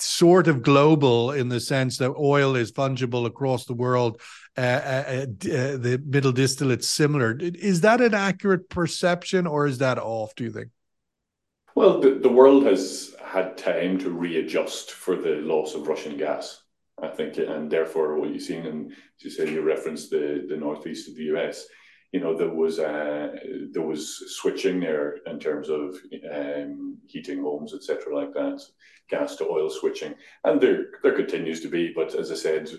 sort 0.01 0.47
of 0.47 0.61
global 0.61 1.31
in 1.31 1.49
the 1.49 1.59
sense 1.59 1.97
that 1.97 2.11
oil 2.11 2.55
is 2.55 2.71
fungible 2.71 3.25
across 3.25 3.65
the 3.65 3.73
world. 3.73 4.21
Uh, 4.57 4.61
uh, 4.61 5.03
uh, 5.07 5.21
uh, 5.21 5.77
the 5.77 6.01
middle 6.05 6.31
distillate 6.31 6.83
similar. 6.83 7.37
Is 7.39 7.81
that 7.81 8.01
an 8.01 8.13
accurate 8.13 8.69
perception, 8.69 9.47
or 9.47 9.67
is 9.67 9.77
that 9.77 9.97
off? 9.97 10.35
Do 10.35 10.43
you 10.43 10.51
think? 10.51 10.69
Well, 11.75 12.01
the, 12.01 12.15
the 12.15 12.29
world 12.29 12.65
has 12.65 13.15
had 13.23 13.57
time 13.57 13.99
to 13.99 14.09
readjust 14.09 14.91
for 14.91 15.15
the 15.15 15.35
loss 15.35 15.75
of 15.75 15.87
Russian 15.87 16.17
gas, 16.17 16.63
I 17.01 17.07
think, 17.07 17.37
and 17.37 17.71
therefore 17.71 18.19
what 18.19 18.31
you've 18.31 18.41
seen, 18.41 18.65
and 18.65 18.91
as 18.91 19.23
you 19.23 19.29
say, 19.29 19.49
you 19.49 19.61
referenced 19.61 20.09
the 20.09 20.45
the 20.49 20.57
northeast 20.57 21.07
of 21.07 21.15
the 21.15 21.25
US 21.35 21.65
you 22.11 22.19
know 22.19 22.35
there 22.35 22.53
was 22.53 22.79
uh, 22.79 23.29
there 23.71 23.83
was 23.83 24.35
switching 24.37 24.79
there 24.79 25.17
in 25.27 25.39
terms 25.39 25.69
of 25.69 25.95
um, 26.33 26.97
heating 27.07 27.43
homes, 27.43 27.73
etc., 27.73 28.15
like 28.15 28.33
that, 28.33 28.61
gas 29.09 29.35
to 29.35 29.47
oil 29.47 29.69
switching, 29.69 30.15
and 30.43 30.59
there 30.59 30.85
there 31.03 31.15
continues 31.15 31.61
to 31.61 31.67
be. 31.67 31.93
But 31.93 32.15
as 32.15 32.31
I 32.31 32.35
said, 32.35 32.69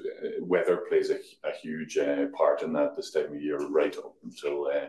weather 0.40 0.78
plays 0.88 1.10
a, 1.10 1.16
a 1.46 1.52
huge 1.62 1.96
uh, 1.96 2.26
part 2.36 2.62
in 2.62 2.72
that 2.72 2.96
this 2.96 3.12
time 3.12 3.32
of 3.32 3.40
year, 3.40 3.58
right 3.68 3.96
up 3.96 4.14
until 4.24 4.66
uh, 4.66 4.88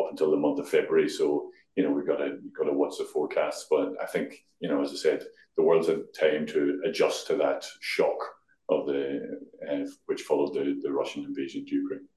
up 0.00 0.10
until 0.10 0.30
the 0.30 0.38
month 0.38 0.58
of 0.58 0.68
February. 0.68 1.08
So 1.08 1.50
you 1.76 1.84
know 1.84 1.90
we've 1.90 2.06
got 2.06 2.16
to 2.16 2.38
got 2.56 2.64
to 2.64 2.72
watch 2.72 2.94
the 2.98 3.04
forecast. 3.04 3.66
But 3.68 3.92
I 4.02 4.06
think 4.06 4.42
you 4.60 4.70
know 4.70 4.82
as 4.82 4.92
I 4.92 4.96
said, 4.96 5.24
the 5.58 5.64
world's 5.64 5.88
had 5.88 6.02
time 6.18 6.46
to 6.46 6.80
adjust 6.86 7.26
to 7.26 7.36
that 7.36 7.66
shock 7.80 8.18
of 8.70 8.86
the 8.86 9.38
uh, 9.70 9.84
which 10.06 10.22
followed 10.22 10.54
the, 10.54 10.80
the 10.82 10.92
Russian 10.92 11.24
invasion 11.24 11.60
of 11.60 11.68
Ukraine. 11.68 12.08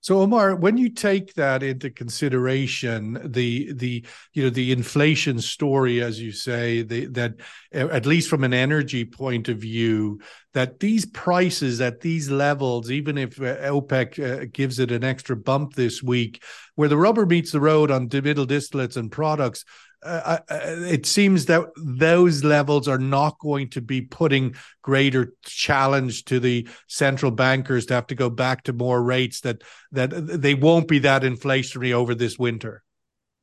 So 0.00 0.20
Omar, 0.20 0.54
when 0.54 0.76
you 0.76 0.90
take 0.90 1.34
that 1.34 1.64
into 1.64 1.90
consideration, 1.90 3.18
the 3.24 3.72
the 3.72 4.06
you 4.34 4.44
know 4.44 4.50
the 4.50 4.70
inflation 4.70 5.40
story, 5.40 6.00
as 6.00 6.20
you 6.20 6.30
say, 6.30 6.82
the, 6.82 7.06
that 7.06 7.34
at 7.72 8.06
least 8.06 8.30
from 8.30 8.44
an 8.44 8.54
energy 8.54 9.04
point 9.04 9.48
of 9.48 9.58
view, 9.58 10.20
that 10.54 10.78
these 10.78 11.06
prices 11.06 11.80
at 11.80 12.00
these 12.00 12.30
levels, 12.30 12.90
even 12.90 13.18
if 13.18 13.40
uh, 13.40 13.56
OPEC 13.56 14.18
uh, 14.18 14.46
gives 14.52 14.78
it 14.78 14.92
an 14.92 15.02
extra 15.02 15.36
bump 15.36 15.74
this 15.74 16.02
week, 16.02 16.40
where 16.76 16.88
the 16.88 16.96
rubber 16.96 17.26
meets 17.26 17.50
the 17.50 17.60
road 17.60 17.90
on 17.90 18.08
middle 18.12 18.46
distillates 18.46 18.96
and 18.96 19.10
products, 19.10 19.64
uh, 20.02 20.38
uh, 20.48 20.56
it 20.88 21.06
seems 21.06 21.46
that 21.46 21.64
those 21.76 22.44
levels 22.44 22.86
are 22.86 22.98
not 22.98 23.38
going 23.38 23.68
to 23.70 23.80
be 23.80 24.02
putting 24.02 24.54
greater 24.82 25.34
challenge 25.42 26.24
to 26.26 26.38
the 26.38 26.68
central 26.86 27.30
bankers 27.30 27.86
to 27.86 27.94
have 27.94 28.06
to 28.06 28.14
go 28.14 28.30
back 28.30 28.62
to 28.64 28.72
more 28.72 29.02
rates 29.02 29.40
that 29.40 29.62
that 29.92 30.10
they 30.10 30.54
won't 30.54 30.88
be 30.88 31.00
that 31.00 31.22
inflationary 31.22 31.92
over 31.92 32.14
this 32.14 32.38
winter. 32.38 32.82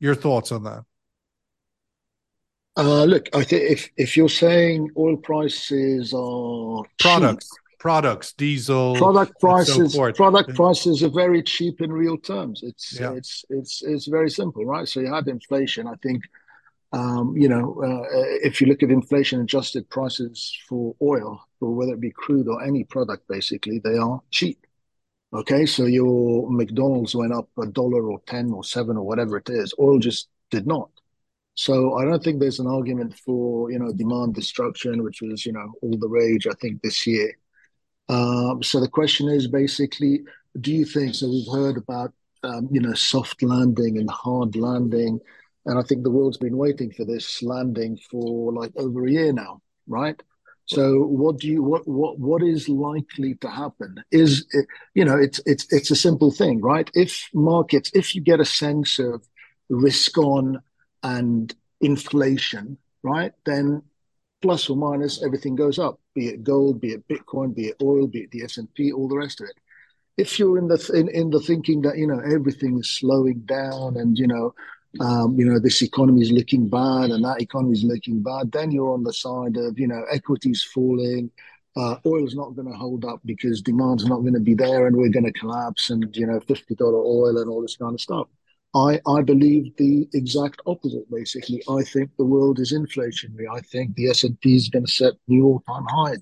Your 0.00 0.14
thoughts 0.14 0.52
on 0.52 0.64
that? 0.64 0.84
Uh, 2.76 3.04
look, 3.04 3.28
I 3.34 3.44
think 3.44 3.70
if 3.70 3.90
if 3.96 4.16
you're 4.16 4.28
saying 4.28 4.90
oil 4.96 5.16
prices 5.16 6.12
are 6.12 6.82
products, 6.98 7.48
cheap, 7.48 7.78
products, 7.78 8.32
diesel, 8.32 8.96
product 8.96 9.38
prices, 9.40 9.94
so 9.94 10.12
product 10.12 10.54
prices 10.54 11.02
are 11.02 11.10
very 11.10 11.42
cheap 11.42 11.80
in 11.80 11.92
real 11.92 12.18
terms. 12.18 12.62
It's 12.62 12.98
yeah. 12.98 13.12
it's 13.12 13.44
it's 13.48 13.82
it's 13.82 14.06
very 14.06 14.30
simple, 14.30 14.64
right? 14.64 14.88
So 14.88 15.00
you 15.00 15.12
had 15.12 15.28
inflation. 15.28 15.86
I 15.86 15.94
think 16.02 16.24
you 17.34 17.48
know, 17.48 17.80
uh, 17.82 18.06
if 18.42 18.60
you 18.60 18.66
look 18.66 18.82
at 18.82 18.90
inflation 18.90 19.40
adjusted 19.40 19.88
prices 19.90 20.56
for 20.68 20.94
oil, 21.02 21.40
or 21.60 21.74
whether 21.74 21.94
it 21.94 22.00
be 22.00 22.10
crude 22.10 22.48
or 22.48 22.62
any 22.62 22.84
product, 22.84 23.26
basically, 23.28 23.80
they 23.82 23.96
are 23.96 24.20
cheap. 24.30 24.64
Okay, 25.32 25.66
so 25.66 25.86
your 25.86 26.48
McDonald's 26.50 27.14
went 27.14 27.32
up 27.32 27.48
a 27.60 27.66
dollar 27.66 28.08
or 28.08 28.20
10 28.26 28.52
or 28.52 28.62
7 28.62 28.96
or 28.96 29.04
whatever 29.04 29.36
it 29.36 29.48
is. 29.48 29.74
Oil 29.80 29.98
just 29.98 30.28
did 30.50 30.66
not. 30.66 30.90
So 31.56 31.94
I 31.94 32.04
don't 32.04 32.22
think 32.22 32.40
there's 32.40 32.60
an 32.60 32.66
argument 32.68 33.18
for, 33.18 33.70
you 33.70 33.78
know, 33.78 33.92
demand 33.92 34.34
destruction, 34.34 35.02
which 35.02 35.22
was, 35.22 35.44
you 35.44 35.52
know, 35.52 35.72
all 35.82 35.96
the 35.98 36.08
rage, 36.08 36.46
I 36.46 36.54
think, 36.60 36.82
this 36.82 37.06
year. 37.06 37.36
Um, 38.08 38.62
so 38.62 38.80
the 38.80 38.88
question 38.88 39.28
is 39.28 39.48
basically, 39.48 40.20
do 40.60 40.72
you 40.72 40.84
think, 40.84 41.14
so 41.14 41.28
we've 41.28 41.52
heard 41.52 41.76
about, 41.78 42.12
um, 42.42 42.68
you 42.70 42.80
know, 42.80 42.94
soft 42.94 43.42
landing 43.42 43.98
and 43.98 44.10
hard 44.10 44.54
landing. 44.56 45.18
And 45.66 45.78
I 45.78 45.82
think 45.82 46.02
the 46.02 46.10
world's 46.10 46.38
been 46.38 46.56
waiting 46.56 46.92
for 46.92 47.04
this 47.04 47.42
landing 47.42 47.98
for 48.10 48.52
like 48.52 48.72
over 48.76 49.06
a 49.06 49.10
year 49.10 49.32
now, 49.32 49.62
right? 49.86 50.20
So 50.66 51.02
what 51.02 51.38
do 51.38 51.48
you 51.48 51.62
what 51.62 51.86
what 51.86 52.18
what 52.18 52.42
is 52.42 52.68
likely 52.68 53.34
to 53.36 53.50
happen? 53.50 54.02
Is 54.10 54.46
it, 54.52 54.66
you 54.94 55.04
know 55.04 55.16
it's 55.16 55.40
it's 55.44 55.66
it's 55.70 55.90
a 55.90 55.96
simple 55.96 56.30
thing, 56.30 56.60
right? 56.60 56.90
If 56.94 57.28
markets, 57.34 57.90
if 57.94 58.14
you 58.14 58.22
get 58.22 58.40
a 58.40 58.46
sense 58.46 58.98
of 58.98 59.26
risk 59.68 60.16
on 60.16 60.62
and 61.02 61.54
inflation, 61.80 62.78
right, 63.02 63.32
then 63.44 63.82
plus 64.40 64.70
or 64.70 64.76
minus 64.76 65.22
everything 65.22 65.54
goes 65.54 65.78
up. 65.78 66.00
Be 66.14 66.28
it 66.28 66.44
gold, 66.44 66.80
be 66.80 66.92
it 66.92 67.06
Bitcoin, 67.08 67.54
be 67.54 67.68
it 67.68 67.76
oil, 67.82 68.06
be 68.06 68.20
it 68.20 68.30
the 68.30 68.42
S 68.44 68.56
and 68.56 68.72
P, 68.74 68.90
all 68.92 69.08
the 69.08 69.18
rest 69.18 69.40
of 69.42 69.48
it. 69.48 69.56
If 70.16 70.38
you're 70.38 70.56
in 70.56 70.68
the 70.68 70.92
in, 70.94 71.08
in 71.08 71.30
the 71.30 71.40
thinking 71.40 71.82
that 71.82 71.98
you 71.98 72.06
know 72.06 72.20
everything 72.20 72.78
is 72.78 72.88
slowing 72.88 73.40
down 73.40 73.98
and 73.98 74.16
you 74.18 74.26
know 74.26 74.54
um, 75.00 75.38
you 75.38 75.44
know, 75.44 75.58
this 75.58 75.82
economy 75.82 76.22
is 76.22 76.32
looking 76.32 76.68
bad 76.68 77.10
and 77.10 77.24
that 77.24 77.40
economy 77.40 77.72
is 77.72 77.84
looking 77.84 78.22
bad, 78.22 78.52
then 78.52 78.70
you're 78.70 78.92
on 78.92 79.02
the 79.02 79.12
side 79.12 79.56
of, 79.56 79.78
you 79.78 79.88
know, 79.88 80.04
equities 80.10 80.62
falling, 80.62 81.30
uh, 81.76 81.96
oil's 82.06 82.34
not 82.34 82.54
going 82.54 82.70
to 82.70 82.76
hold 82.76 83.04
up 83.04 83.20
because 83.24 83.60
demand's 83.60 84.06
not 84.06 84.20
going 84.20 84.34
to 84.34 84.40
be 84.40 84.54
there 84.54 84.86
and 84.86 84.96
we're 84.96 85.08
going 85.08 85.24
to 85.24 85.32
collapse 85.32 85.90
and, 85.90 86.14
you 86.16 86.26
know, 86.26 86.38
$50 86.40 86.80
oil 86.80 87.38
and 87.38 87.50
all 87.50 87.62
this 87.62 87.76
kind 87.76 87.94
of 87.94 88.00
stuff. 88.00 88.28
I, 88.74 89.00
I 89.06 89.22
believe 89.22 89.76
the 89.76 90.08
exact 90.14 90.60
opposite, 90.66 91.08
basically. 91.10 91.62
I 91.68 91.82
think 91.82 92.10
the 92.16 92.24
world 92.24 92.58
is 92.58 92.72
inflationary. 92.72 93.46
I 93.50 93.60
think 93.60 93.94
the 93.94 94.08
S&P 94.10 94.56
is 94.56 94.68
going 94.68 94.84
to 94.84 94.90
set 94.90 95.14
new 95.28 95.44
all-time 95.44 95.86
highs. 95.88 96.20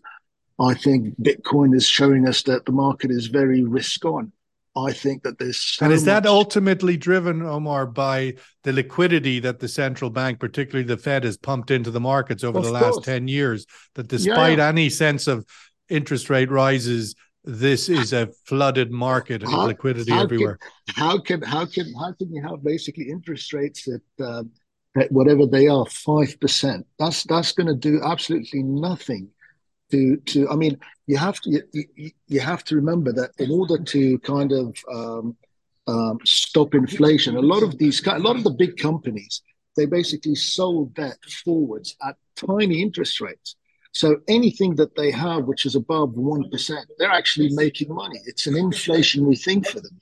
I 0.60 0.74
think 0.74 1.20
Bitcoin 1.20 1.74
is 1.74 1.86
showing 1.86 2.28
us 2.28 2.42
that 2.42 2.66
the 2.66 2.72
market 2.72 3.10
is 3.10 3.26
very 3.26 3.62
risk 3.62 4.04
on. 4.04 4.32
I 4.74 4.92
think 4.92 5.22
that 5.24 5.38
there's 5.38 5.58
so 5.58 5.84
and 5.84 5.92
is 5.92 6.04
that 6.04 6.24
much... 6.24 6.30
ultimately 6.30 6.96
driven, 6.96 7.42
Omar, 7.42 7.86
by 7.86 8.34
the 8.62 8.72
liquidity 8.72 9.38
that 9.40 9.60
the 9.60 9.68
central 9.68 10.10
bank, 10.10 10.40
particularly 10.40 10.86
the 10.86 10.96
Fed, 10.96 11.24
has 11.24 11.36
pumped 11.36 11.70
into 11.70 11.90
the 11.90 12.00
markets 12.00 12.42
over 12.42 12.58
of 12.58 12.64
the 12.64 12.70
course. 12.70 12.82
last 12.82 13.04
ten 13.04 13.28
years? 13.28 13.66
That 13.94 14.08
despite 14.08 14.58
yeah. 14.58 14.68
any 14.68 14.88
sense 14.88 15.26
of 15.26 15.44
interest 15.90 16.30
rate 16.30 16.50
rises, 16.50 17.14
this 17.44 17.90
is 17.90 18.14
a 18.14 18.28
flooded 18.46 18.90
market 18.90 19.42
and 19.42 19.52
how, 19.52 19.66
liquidity 19.66 20.12
how 20.12 20.22
everywhere. 20.22 20.58
Can, 20.88 20.94
how 20.94 21.18
can 21.18 21.42
how 21.42 21.66
can 21.66 21.92
how 22.00 22.12
can 22.12 22.32
you 22.32 22.42
have 22.42 22.64
basically 22.64 23.10
interest 23.10 23.52
rates 23.52 23.84
that 23.84 24.24
uh, 24.24 24.44
at 24.96 25.12
whatever 25.12 25.46
they 25.46 25.68
are 25.68 25.84
five 25.84 26.40
percent? 26.40 26.86
That's 26.98 27.24
that's 27.24 27.52
going 27.52 27.66
to 27.66 27.74
do 27.74 28.00
absolutely 28.02 28.62
nothing 28.62 29.28
to 29.92 30.16
to 30.16 30.48
i 30.48 30.56
mean 30.56 30.76
you 31.12 31.18
have 31.18 31.38
to 31.44 31.48
you, 31.50 32.10
you 32.34 32.40
have 32.40 32.62
to 32.68 32.72
remember 32.82 33.10
that 33.20 33.30
in 33.44 33.50
order 33.60 33.78
to 33.94 34.18
kind 34.20 34.50
of 34.62 34.66
um, 34.98 35.36
um, 35.92 36.16
stop 36.24 36.70
inflation 36.82 37.36
a 37.36 37.46
lot 37.54 37.62
of 37.62 37.72
these 37.80 37.96
a 38.06 38.18
lot 38.28 38.36
of 38.36 38.44
the 38.44 38.56
big 38.62 38.76
companies 38.88 39.34
they 39.76 39.86
basically 39.86 40.34
sold 40.34 40.94
debt 40.94 41.18
forwards 41.44 41.96
at 42.06 42.16
tiny 42.36 42.82
interest 42.82 43.20
rates. 43.20 43.56
So 43.92 44.20
anything 44.28 44.76
that 44.76 44.96
they 44.96 45.10
have 45.10 45.44
which 45.44 45.66
is 45.66 45.74
above 45.74 46.10
1% 46.10 46.76
they're 46.98 47.10
actually 47.10 47.50
making 47.54 47.94
money. 47.94 48.18
It's 48.24 48.46
an 48.46 48.54
inflationary 48.54 49.40
thing 49.42 49.62
for 49.62 49.80
them. 49.80 49.98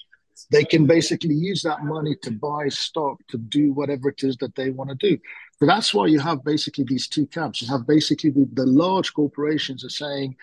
They 0.50 0.64
can 0.64 0.86
basically 0.86 1.34
use 1.34 1.62
that 1.62 1.84
money 1.84 2.16
to 2.22 2.30
buy 2.30 2.68
stock 2.68 3.18
to 3.28 3.38
do 3.38 3.72
whatever 3.72 4.08
it 4.08 4.24
is 4.24 4.36
that 4.38 4.54
they 4.54 4.70
want 4.70 4.90
to 4.90 4.96
do. 4.96 5.18
So 5.58 5.66
that's 5.66 5.92
why 5.92 6.06
you 6.06 6.18
have 6.18 6.42
basically 6.44 6.84
these 6.84 7.06
two 7.06 7.26
camps. 7.26 7.62
You 7.62 7.68
have 7.68 7.86
basically 7.86 8.30
the, 8.30 8.48
the 8.52 8.66
large 8.66 9.12
corporations 9.12 9.84
are 9.84 9.90
saying, 9.90 10.36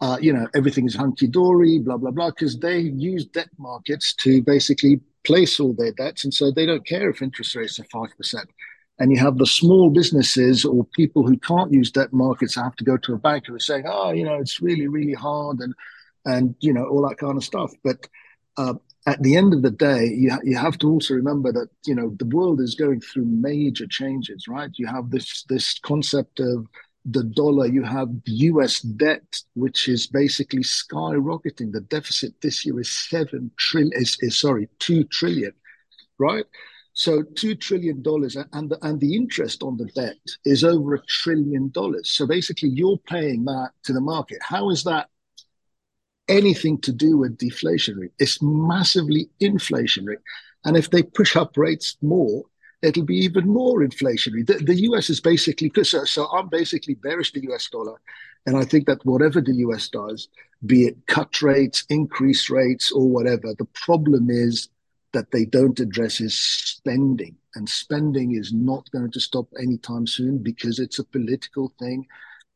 uh, 0.00 0.18
you 0.20 0.32
know, 0.32 0.46
everything 0.54 0.86
is 0.86 0.94
hunky 0.94 1.26
dory, 1.26 1.78
blah, 1.78 1.96
blah, 1.96 2.10
blah, 2.10 2.30
because 2.30 2.58
they 2.58 2.78
use 2.78 3.26
debt 3.26 3.50
markets 3.58 4.14
to 4.14 4.42
basically 4.42 5.00
place 5.24 5.60
all 5.60 5.74
their 5.74 5.92
debts. 5.92 6.24
And 6.24 6.32
so 6.32 6.50
they 6.50 6.64
don't 6.64 6.86
care 6.86 7.10
if 7.10 7.20
interest 7.20 7.54
rates 7.54 7.78
are 7.78 7.84
5%. 7.84 8.44
And 8.98 9.10
you 9.10 9.18
have 9.18 9.38
the 9.38 9.46
small 9.46 9.90
businesses 9.90 10.64
or 10.64 10.84
people 10.84 11.26
who 11.26 11.36
can't 11.38 11.72
use 11.72 11.90
debt 11.90 12.12
markets 12.12 12.54
have 12.54 12.76
to 12.76 12.84
go 12.84 12.96
to 12.98 13.14
a 13.14 13.18
bank 13.18 13.46
who 13.46 13.54
are 13.54 13.58
saying, 13.58 13.84
oh, 13.86 14.10
you 14.12 14.24
know, 14.24 14.34
it's 14.34 14.60
really, 14.60 14.88
really 14.88 15.14
hard 15.14 15.60
and, 15.60 15.74
and 16.24 16.54
you 16.60 16.72
know, 16.72 16.84
all 16.86 17.06
that 17.08 17.18
kind 17.18 17.36
of 17.36 17.44
stuff. 17.44 17.72
But 17.82 18.06
uh, 18.56 18.74
at 19.06 19.22
the 19.22 19.36
end 19.36 19.54
of 19.54 19.62
the 19.62 19.70
day, 19.70 20.06
you, 20.06 20.30
you 20.44 20.56
have 20.56 20.78
to 20.78 20.90
also 20.90 21.14
remember 21.14 21.52
that 21.52 21.68
you 21.86 21.94
know 21.94 22.14
the 22.18 22.26
world 22.26 22.60
is 22.60 22.74
going 22.74 23.00
through 23.00 23.24
major 23.24 23.86
changes, 23.86 24.46
right? 24.46 24.70
You 24.74 24.86
have 24.86 25.10
this 25.10 25.44
this 25.48 25.78
concept 25.78 26.40
of 26.40 26.66
the 27.04 27.24
dollar. 27.24 27.66
You 27.66 27.82
have 27.82 28.08
U.S. 28.24 28.80
debt, 28.80 29.40
which 29.54 29.88
is 29.88 30.06
basically 30.06 30.62
skyrocketing. 30.62 31.72
The 31.72 31.80
deficit 31.82 32.40
this 32.40 32.64
year 32.64 32.80
is 32.80 32.90
seven 32.90 33.50
trillion. 33.58 33.92
Is, 33.94 34.16
is 34.20 34.38
sorry, 34.38 34.68
two 34.78 35.04
trillion, 35.04 35.52
right? 36.18 36.44
So 36.92 37.22
two 37.22 37.54
trillion 37.54 38.02
dollars, 38.02 38.36
and 38.52 38.70
the, 38.70 38.78
and 38.84 39.00
the 39.00 39.14
interest 39.16 39.62
on 39.62 39.76
the 39.76 39.86
debt 39.94 40.18
is 40.44 40.64
over 40.64 40.94
a 40.94 41.06
trillion 41.06 41.70
dollars. 41.70 42.10
So 42.10 42.26
basically, 42.26 42.70
you're 42.70 42.98
paying 42.98 43.44
that 43.44 43.70
to 43.84 43.92
the 43.92 44.00
market. 44.00 44.38
How 44.42 44.70
is 44.70 44.84
that 44.84 45.08
anything 46.30 46.78
to 46.78 46.92
do 46.92 47.18
with 47.18 47.36
deflationary. 47.36 48.10
It's 48.18 48.40
massively 48.40 49.28
inflationary. 49.42 50.18
And 50.64 50.76
if 50.76 50.90
they 50.90 51.02
push 51.02 51.36
up 51.36 51.56
rates 51.56 51.96
more, 52.00 52.44
it'll 52.82 53.04
be 53.04 53.16
even 53.16 53.46
more 53.48 53.80
inflationary. 53.80 54.46
The, 54.46 54.54
the 54.54 54.80
US 54.90 55.10
is 55.10 55.20
basically, 55.20 55.70
so, 55.82 56.04
so 56.04 56.26
I'm 56.26 56.48
basically 56.48 56.94
bearish 56.94 57.32
the 57.32 57.44
US 57.52 57.68
dollar. 57.68 58.00
And 58.46 58.56
I 58.56 58.64
think 58.64 58.86
that 58.86 59.04
whatever 59.04 59.40
the 59.40 59.54
US 59.66 59.88
does, 59.88 60.28
be 60.64 60.86
it 60.86 61.06
cut 61.06 61.42
rates, 61.42 61.84
increase 61.88 62.50
rates, 62.50 62.90
or 62.90 63.08
whatever, 63.08 63.54
the 63.54 63.68
problem 63.74 64.30
is 64.30 64.68
that 65.12 65.30
they 65.32 65.44
don't 65.44 65.80
address 65.80 66.20
is 66.20 66.38
spending. 66.38 67.36
And 67.54 67.68
spending 67.68 68.34
is 68.34 68.52
not 68.52 68.90
going 68.92 69.10
to 69.10 69.20
stop 69.20 69.48
anytime 69.58 70.06
soon 70.06 70.38
because 70.38 70.78
it's 70.78 70.98
a 70.98 71.04
political 71.04 71.72
thing, 71.78 72.06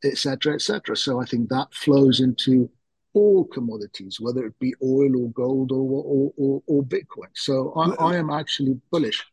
etc., 0.03 0.53
etc. 0.55 0.95
So 0.95 1.19
I 1.19 1.25
think 1.25 1.49
that 1.49 1.73
flows 1.73 2.19
into 2.21 2.69
all 3.13 3.45
commodities, 3.45 4.19
whether 4.19 4.45
it 4.45 4.57
be 4.59 4.73
oil 4.83 5.23
or 5.23 5.29
gold 5.31 5.71
or 5.71 5.81
or, 5.81 6.33
or, 6.37 6.63
or 6.67 6.83
Bitcoin. 6.83 7.29
So 7.33 7.73
I, 7.73 8.11
I, 8.11 8.15
am 8.17 8.29
actually 8.29 8.79
bullish. 8.91 9.25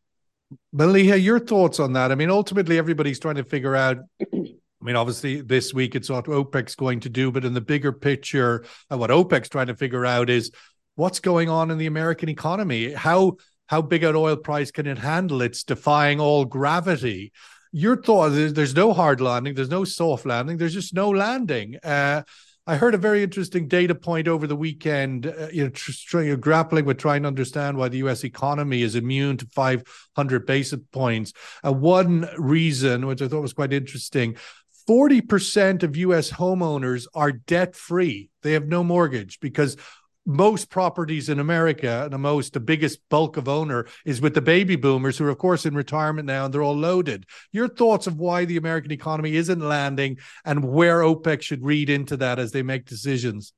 Maleeha, 0.74 1.22
your 1.22 1.38
thoughts 1.38 1.80
on 1.80 1.92
that? 1.94 2.12
I 2.12 2.14
mean, 2.14 2.30
ultimately, 2.30 2.78
everybody's 2.78 3.18
trying 3.18 3.36
to 3.36 3.44
figure 3.44 3.76
out. 3.76 3.98
I 4.20 4.84
mean, 4.84 4.96
obviously, 4.96 5.40
this 5.40 5.72
week 5.72 5.94
it's 5.94 6.10
what 6.10 6.24
OPEC's 6.24 6.74
going 6.74 7.00
to 7.00 7.08
do, 7.08 7.30
but 7.30 7.44
in 7.44 7.54
the 7.54 7.60
bigger 7.60 7.92
picture, 7.92 8.64
uh, 8.90 8.98
what 8.98 9.10
OPEC's 9.10 9.48
trying 9.48 9.68
to 9.68 9.76
figure 9.76 10.04
out 10.04 10.28
is 10.28 10.50
what's 10.96 11.20
going 11.20 11.48
on 11.48 11.70
in 11.70 11.78
the 11.78 11.86
American 11.86 12.28
economy. 12.28 12.92
How 12.92 13.36
how 13.66 13.80
big 13.80 14.02
an 14.02 14.16
oil 14.16 14.36
price 14.36 14.70
can 14.70 14.86
it 14.86 14.98
handle? 14.98 15.40
It's 15.40 15.62
defying 15.62 16.20
all 16.20 16.44
gravity. 16.44 17.32
Your 17.70 17.96
thought? 17.96 18.30
There's 18.30 18.74
no 18.74 18.92
hard 18.92 19.20
landing. 19.20 19.54
There's 19.54 19.70
no 19.70 19.84
soft 19.84 20.26
landing. 20.26 20.58
There's 20.58 20.74
just 20.74 20.92
no 20.92 21.10
landing. 21.10 21.76
Uh, 21.82 22.22
I 22.64 22.76
heard 22.76 22.94
a 22.94 22.98
very 22.98 23.24
interesting 23.24 23.66
data 23.66 23.94
point 23.94 24.28
over 24.28 24.46
the 24.46 24.54
weekend. 24.54 25.26
Uh, 25.26 25.48
you 25.52 25.64
know, 25.64 25.70
tr- 25.70 26.34
grappling 26.36 26.84
with 26.84 26.98
trying 26.98 27.22
to 27.22 27.28
understand 27.28 27.76
why 27.76 27.88
the 27.88 27.98
U.S. 27.98 28.24
economy 28.24 28.82
is 28.82 28.94
immune 28.94 29.36
to 29.38 29.46
500 29.46 30.46
basis 30.46 30.78
points. 30.92 31.32
Uh, 31.64 31.72
one 31.72 32.28
reason, 32.38 33.06
which 33.06 33.20
I 33.20 33.26
thought 33.26 33.42
was 33.42 33.52
quite 33.52 33.72
interesting, 33.72 34.36
40% 34.88 35.82
of 35.82 35.96
US 35.96 36.30
homeowners 36.30 37.06
are 37.14 37.32
debt 37.32 37.74
free. 37.74 38.30
They 38.42 38.52
have 38.52 38.66
no 38.66 38.84
mortgage 38.84 39.40
because 39.40 39.76
most 40.24 40.70
properties 40.70 41.28
in 41.28 41.40
America, 41.40 42.08
the 42.10 42.18
most, 42.18 42.52
the 42.52 42.60
biggest 42.60 43.00
bulk 43.08 43.36
of 43.36 43.48
owner 43.48 43.86
is 44.04 44.20
with 44.20 44.34
the 44.34 44.42
baby 44.42 44.76
boomers 44.76 45.18
who 45.18 45.24
are, 45.24 45.30
of 45.30 45.38
course, 45.38 45.66
in 45.66 45.74
retirement 45.74 46.26
now 46.26 46.44
and 46.44 46.54
they're 46.54 46.62
all 46.62 46.76
loaded. 46.76 47.26
Your 47.50 47.68
thoughts 47.68 48.06
of 48.06 48.18
why 48.18 48.44
the 48.44 48.56
American 48.56 48.92
economy 48.92 49.34
isn't 49.34 49.60
landing 49.60 50.18
and 50.44 50.64
where 50.64 51.00
OPEC 51.00 51.42
should 51.42 51.64
read 51.64 51.90
into 51.90 52.16
that 52.18 52.38
as 52.38 52.52
they 52.52 52.62
make 52.62 52.86
decisions? 52.86 53.52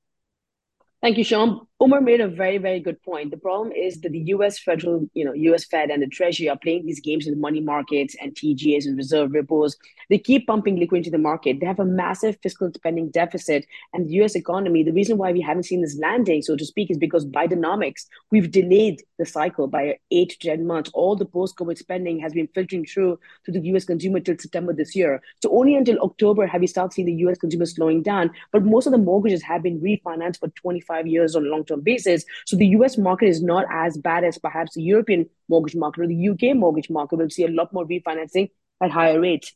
Thank 1.02 1.18
you, 1.18 1.24
Sean. 1.24 1.66
Omar 1.84 2.00
made 2.00 2.22
a 2.22 2.28
very, 2.28 2.56
very 2.56 2.80
good 2.80 3.02
point. 3.02 3.30
The 3.30 3.36
problem 3.36 3.70
is 3.70 4.00
that 4.00 4.12
the 4.12 4.24
U.S. 4.36 4.58
federal, 4.58 5.06
you 5.12 5.22
know, 5.22 5.34
U.S. 5.34 5.66
Fed 5.66 5.90
and 5.90 6.02
the 6.02 6.06
Treasury 6.06 6.48
are 6.48 6.56
playing 6.56 6.86
these 6.86 6.98
games 6.98 7.26
with 7.26 7.36
money 7.36 7.60
markets 7.60 8.16
and 8.22 8.34
TGAs 8.34 8.86
and 8.86 8.96
reverse 8.96 9.30
repos. 9.30 9.76
They 10.08 10.16
keep 10.16 10.46
pumping 10.46 10.78
liquidity 10.78 11.08
into 11.08 11.10
the 11.10 11.22
market. 11.22 11.60
They 11.60 11.66
have 11.66 11.80
a 11.80 11.84
massive 11.84 12.38
fiscal 12.42 12.70
spending 12.74 13.10
deficit, 13.10 13.66
and 13.92 14.08
the 14.08 14.14
U.S. 14.14 14.34
economy. 14.34 14.82
The 14.82 14.94
reason 14.94 15.18
why 15.18 15.32
we 15.32 15.42
haven't 15.42 15.64
seen 15.64 15.82
this 15.82 15.98
landing, 15.98 16.40
so 16.40 16.56
to 16.56 16.64
speak, 16.64 16.90
is 16.90 16.96
because 16.96 17.26
Bidenomics 17.26 18.06
we've 18.30 18.50
delayed 18.50 19.02
the 19.18 19.26
cycle 19.26 19.66
by 19.66 19.98
eight 20.10 20.30
to 20.30 20.38
ten 20.38 20.66
months. 20.66 20.90
All 20.94 21.16
the 21.16 21.26
post-COVID 21.26 21.76
spending 21.76 22.18
has 22.20 22.32
been 22.32 22.48
filtering 22.54 22.86
through 22.86 23.18
to 23.44 23.52
the 23.52 23.60
U.S. 23.60 23.84
consumer 23.84 24.20
till 24.20 24.38
September 24.38 24.72
this 24.72 24.96
year. 24.96 25.20
So 25.42 25.50
only 25.54 25.74
until 25.74 25.98
October 25.98 26.46
have 26.46 26.62
we 26.62 26.66
started 26.66 26.94
seeing 26.94 27.06
the 27.06 27.22
U.S. 27.24 27.36
consumer 27.36 27.66
slowing 27.66 28.02
down. 28.02 28.30
But 28.52 28.64
most 28.64 28.86
of 28.86 28.92
the 28.92 28.98
mortgages 28.98 29.42
have 29.42 29.62
been 29.62 29.82
refinanced 29.82 30.40
for 30.40 30.48
25 30.48 31.06
years 31.06 31.36
on 31.36 31.50
long-term 31.50 31.73
term 31.74 31.82
basis. 31.82 32.24
So 32.46 32.56
the 32.56 32.66
US 32.78 32.96
market 32.98 33.28
is 33.28 33.42
not 33.42 33.66
as 33.70 33.96
bad 33.98 34.24
as 34.24 34.38
perhaps 34.38 34.74
the 34.74 34.82
European 34.82 35.26
mortgage 35.48 35.76
market 35.76 36.02
or 36.02 36.06
the 36.06 36.28
UK 36.28 36.56
mortgage 36.56 36.90
market. 36.90 37.16
We'll 37.16 37.30
see 37.30 37.44
a 37.44 37.48
lot 37.48 37.72
more 37.72 37.86
refinancing 37.86 38.50
at 38.82 38.90
higher 38.90 39.20
rates. 39.20 39.52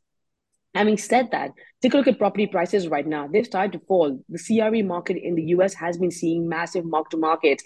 Having 0.75 0.99
said 0.99 1.31
that, 1.33 1.53
take 1.83 1.95
a 1.95 1.97
look 1.97 2.07
at 2.07 2.19
property 2.19 2.47
prices 2.47 2.89
right 2.89 3.07
now. 3.07 3.27
They've 3.27 3.47
started 3.47 3.73
to 3.73 3.85
fall. 3.87 4.23
The 4.29 4.39
CRE 4.39 4.87
market 4.87 5.17
in 5.17 5.35
the 5.35 5.45
US 5.55 5.75
has 5.75 5.97
been 5.99 6.11
seeing 6.11 6.49
massive 6.49 6.85
mark 6.85 7.11
to 7.11 7.17
market 7.17 7.63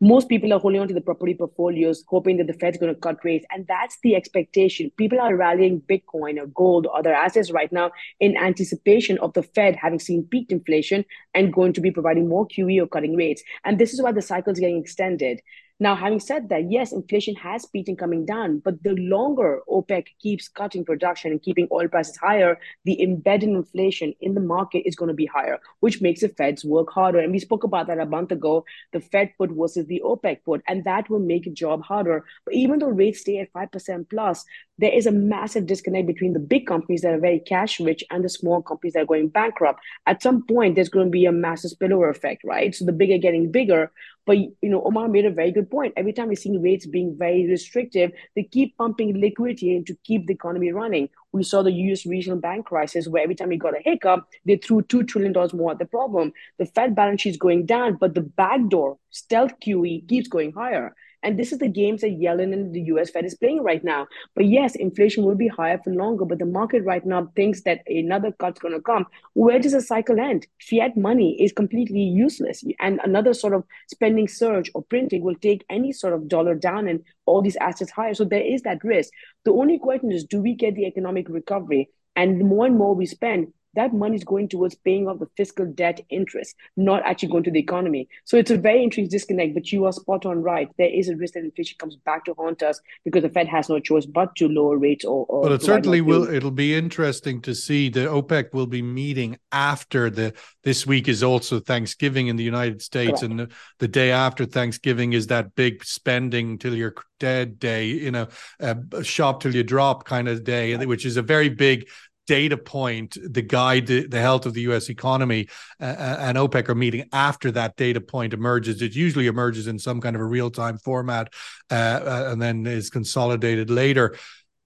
most 0.00 0.28
people 0.28 0.52
are 0.52 0.58
holding 0.58 0.80
on 0.80 0.88
to 0.88 0.94
the 0.94 1.00
property 1.00 1.34
portfolios, 1.34 2.04
hoping 2.08 2.36
that 2.36 2.46
the 2.46 2.52
Fed's 2.52 2.78
going 2.78 2.94
to 2.94 3.00
cut 3.00 3.24
rates. 3.24 3.46
And 3.50 3.66
that's 3.66 3.98
the 4.02 4.16
expectation. 4.16 4.90
People 4.96 5.20
are 5.20 5.36
rallying 5.36 5.80
Bitcoin 5.80 6.38
or 6.38 6.46
gold 6.46 6.86
or 6.86 6.98
other 6.98 7.14
assets 7.14 7.50
right 7.50 7.72
now 7.72 7.90
in 8.20 8.36
anticipation 8.36 9.18
of 9.18 9.32
the 9.34 9.42
Fed 9.42 9.76
having 9.76 10.00
seen 10.00 10.24
peaked 10.24 10.52
inflation 10.52 11.04
and 11.32 11.52
going 11.52 11.72
to 11.74 11.80
be 11.80 11.90
providing 11.90 12.28
more 12.28 12.46
QE 12.46 12.82
or 12.82 12.86
cutting 12.86 13.16
rates. 13.16 13.42
And 13.64 13.78
this 13.78 13.94
is 13.94 14.02
why 14.02 14.12
the 14.12 14.22
cycle 14.22 14.52
is 14.52 14.60
getting 14.60 14.80
extended. 14.80 15.40
Now, 15.84 15.94
having 15.94 16.18
said 16.18 16.48
that, 16.48 16.70
yes, 16.70 16.92
inflation 16.92 17.34
has 17.34 17.66
and 17.74 17.98
coming 17.98 18.24
down, 18.24 18.60
but 18.60 18.82
the 18.82 18.94
longer 18.94 19.60
OPEC 19.68 20.06
keeps 20.18 20.48
cutting 20.48 20.82
production 20.82 21.30
and 21.30 21.42
keeping 21.42 21.68
oil 21.70 21.88
prices 21.88 22.16
higher, 22.16 22.58
the 22.86 23.02
embedded 23.02 23.50
inflation 23.50 24.14
in 24.22 24.32
the 24.32 24.40
market 24.40 24.88
is 24.88 24.96
going 24.96 25.10
to 25.10 25.14
be 25.14 25.26
higher, 25.26 25.58
which 25.80 26.00
makes 26.00 26.22
the 26.22 26.30
Feds 26.30 26.64
work 26.64 26.90
harder. 26.90 27.18
And 27.18 27.32
we 27.32 27.38
spoke 27.38 27.64
about 27.64 27.86
that 27.88 27.98
a 27.98 28.06
month 28.06 28.32
ago, 28.32 28.64
the 28.94 29.00
Fed 29.00 29.32
put 29.36 29.50
versus 29.50 29.84
the 29.86 30.00
OPEC 30.02 30.38
put, 30.46 30.62
and 30.68 30.84
that 30.84 31.10
will 31.10 31.18
make 31.18 31.46
a 31.46 31.50
job 31.50 31.82
harder. 31.82 32.24
But 32.46 32.54
even 32.54 32.78
though 32.78 32.88
rates 32.88 33.20
stay 33.20 33.40
at 33.40 33.52
5% 33.52 34.08
plus, 34.08 34.46
there 34.78 34.92
is 34.92 35.06
a 35.06 35.12
massive 35.12 35.66
disconnect 35.66 36.06
between 36.06 36.32
the 36.32 36.40
big 36.40 36.66
companies 36.66 37.02
that 37.02 37.12
are 37.12 37.20
very 37.20 37.40
cash 37.40 37.78
rich 37.78 38.02
and 38.10 38.24
the 38.24 38.30
small 38.30 38.62
companies 38.62 38.94
that 38.94 39.02
are 39.02 39.06
going 39.06 39.28
bankrupt. 39.28 39.80
At 40.06 40.22
some 40.22 40.46
point, 40.46 40.74
there's 40.74 40.88
going 40.88 41.06
to 41.06 41.10
be 41.10 41.26
a 41.26 41.32
massive 41.32 41.72
spillover 41.72 42.10
effect, 42.10 42.42
right? 42.42 42.74
So 42.74 42.86
the 42.86 42.92
bigger 42.92 43.18
getting 43.18 43.52
bigger, 43.52 43.92
but 44.26 44.38
you 44.38 44.54
know, 44.62 44.82
Omar 44.84 45.08
made 45.08 45.26
a 45.26 45.30
very 45.30 45.52
good 45.52 45.70
point. 45.70 45.94
Every 45.96 46.12
time 46.12 46.28
we're 46.28 46.36
seeing 46.36 46.62
rates 46.62 46.86
being 46.86 47.16
very 47.16 47.48
restrictive, 47.48 48.12
they 48.34 48.44
keep 48.44 48.76
pumping 48.76 49.20
liquidity 49.20 49.76
in 49.76 49.84
to 49.84 49.96
keep 50.04 50.26
the 50.26 50.34
economy 50.34 50.72
running. 50.72 51.08
We 51.32 51.42
saw 51.42 51.62
the 51.62 51.72
US 51.72 52.06
regional 52.06 52.38
bank 52.38 52.66
crisis 52.66 53.08
where 53.08 53.22
every 53.22 53.34
time 53.34 53.48
we 53.48 53.56
got 53.56 53.76
a 53.76 53.82
hiccup, 53.82 54.26
they 54.44 54.56
threw 54.56 54.82
two 54.82 55.02
trillion 55.02 55.32
dollars 55.32 55.52
more 55.52 55.72
at 55.72 55.78
the 55.78 55.84
problem. 55.84 56.32
The 56.58 56.66
Fed 56.66 56.94
balance 56.94 57.22
sheet 57.22 57.30
is 57.30 57.36
going 57.36 57.66
down, 57.66 57.96
but 57.96 58.14
the 58.14 58.22
backdoor 58.22 58.98
stealth 59.10 59.52
QE 59.60 60.08
keeps 60.08 60.28
going 60.28 60.52
higher. 60.52 60.94
And 61.24 61.38
this 61.38 61.52
is 61.52 61.58
the 61.58 61.68
games 61.68 62.02
that 62.02 62.20
Yellen 62.20 62.52
and 62.52 62.74
the 62.74 62.82
US 62.92 63.10
Fed 63.10 63.24
is 63.24 63.34
playing 63.34 63.62
right 63.62 63.82
now. 63.82 64.06
But 64.36 64.44
yes, 64.44 64.76
inflation 64.76 65.24
will 65.24 65.34
be 65.34 65.48
higher 65.48 65.80
for 65.82 65.90
longer, 65.90 66.26
but 66.26 66.38
the 66.38 66.46
market 66.46 66.84
right 66.84 67.04
now 67.04 67.32
thinks 67.34 67.62
that 67.62 67.80
another 67.88 68.30
cut's 68.32 68.60
going 68.60 68.74
to 68.74 68.80
come. 68.80 69.06
Where 69.32 69.58
does 69.58 69.72
the 69.72 69.80
cycle 69.80 70.20
end? 70.20 70.46
Fiat 70.60 70.96
money 70.96 71.42
is 71.42 71.52
completely 71.52 72.00
useless. 72.00 72.62
And 72.78 73.00
another 73.02 73.32
sort 73.32 73.54
of 73.54 73.64
spending 73.90 74.28
surge 74.28 74.70
or 74.74 74.82
printing 74.82 75.24
will 75.24 75.34
take 75.36 75.64
any 75.70 75.92
sort 75.92 76.12
of 76.12 76.28
dollar 76.28 76.54
down 76.54 76.86
and 76.86 77.02
all 77.24 77.40
these 77.40 77.56
assets 77.56 77.90
higher. 77.90 78.14
So 78.14 78.24
there 78.24 78.44
is 78.44 78.62
that 78.62 78.84
risk. 78.84 79.10
The 79.44 79.52
only 79.52 79.78
question 79.78 80.12
is 80.12 80.24
do 80.24 80.42
we 80.42 80.54
get 80.54 80.74
the 80.74 80.84
economic 80.84 81.28
recovery? 81.30 81.88
And 82.16 82.40
the 82.40 82.44
more 82.44 82.66
and 82.66 82.76
more 82.76 82.94
we 82.94 83.06
spend, 83.06 83.52
that 83.74 83.94
money 83.94 84.16
is 84.16 84.24
going 84.24 84.48
towards 84.48 84.74
paying 84.74 85.08
off 85.08 85.18
the 85.18 85.28
fiscal 85.36 85.66
debt 85.66 86.00
interest, 86.10 86.54
not 86.76 87.02
actually 87.04 87.30
going 87.30 87.44
to 87.44 87.50
the 87.50 87.58
economy. 87.58 88.08
So 88.24 88.36
it's 88.36 88.50
a 88.50 88.56
very 88.56 88.82
interesting 88.82 89.08
disconnect, 89.08 89.54
but 89.54 89.72
you 89.72 89.84
are 89.86 89.92
spot 89.92 90.26
on 90.26 90.42
right. 90.42 90.68
There 90.78 90.88
is 90.88 91.08
a 91.08 91.16
risk 91.16 91.34
that 91.34 91.44
inflation 91.44 91.76
comes 91.78 91.96
back 91.96 92.24
to 92.26 92.34
haunt 92.34 92.62
us 92.62 92.80
because 93.04 93.22
the 93.22 93.28
Fed 93.28 93.48
has 93.48 93.68
no 93.68 93.78
choice 93.80 94.06
but 94.06 94.34
to 94.36 94.48
lower 94.48 94.78
rates 94.78 95.04
or. 95.04 95.26
or 95.26 95.42
but 95.42 95.52
it 95.52 95.62
certainly 95.62 96.00
will. 96.00 96.28
It'll 96.28 96.50
be 96.50 96.74
interesting 96.74 97.40
to 97.42 97.54
see. 97.54 97.88
The 97.88 98.00
OPEC 98.00 98.52
will 98.52 98.66
be 98.66 98.82
meeting 98.82 99.38
after 99.52 100.10
the. 100.10 100.34
This 100.62 100.86
week 100.86 101.08
is 101.08 101.22
also 101.22 101.60
Thanksgiving 101.60 102.28
in 102.28 102.36
the 102.36 102.44
United 102.44 102.80
States, 102.80 103.20
Correct. 103.20 103.22
and 103.24 103.40
the, 103.40 103.50
the, 103.78 103.88
day 103.88 104.10
after 104.10 104.46
Thanksgiving 104.46 105.12
is 105.12 105.26
that 105.26 105.54
big 105.54 105.84
spending 105.84 106.58
till 106.58 106.74
you're 106.74 106.94
dead 107.20 107.58
day. 107.58 107.86
You 107.86 108.10
know, 108.10 108.28
uh, 108.60 109.02
shop 109.02 109.42
till 109.42 109.54
you 109.54 109.62
drop 109.62 110.04
kind 110.04 110.28
of 110.28 110.42
day, 110.44 110.76
which 110.86 111.04
is 111.04 111.16
a 111.16 111.22
very 111.22 111.50
big 111.50 111.86
data 112.26 112.56
point, 112.56 113.16
the 113.22 113.42
guide, 113.42 113.86
the, 113.86 114.06
the 114.06 114.20
health 114.20 114.46
of 114.46 114.54
the 114.54 114.62
U.S. 114.62 114.88
economy, 114.88 115.48
uh 115.80 116.16
and 116.20 116.38
OPEC 116.38 116.68
are 116.68 116.74
meeting 116.74 117.08
after 117.12 117.50
that 117.52 117.76
data 117.76 118.00
point 118.00 118.32
emerges. 118.32 118.82
It 118.82 118.94
usually 118.94 119.26
emerges 119.26 119.66
in 119.66 119.78
some 119.78 120.00
kind 120.00 120.16
of 120.16 120.22
a 120.22 120.26
real 120.26 120.50
time 120.50 120.78
format, 120.78 121.32
uh, 121.70 121.74
uh, 121.74 122.28
and 122.32 122.40
then 122.40 122.66
is 122.66 122.90
consolidated 122.90 123.70
later. 123.70 124.16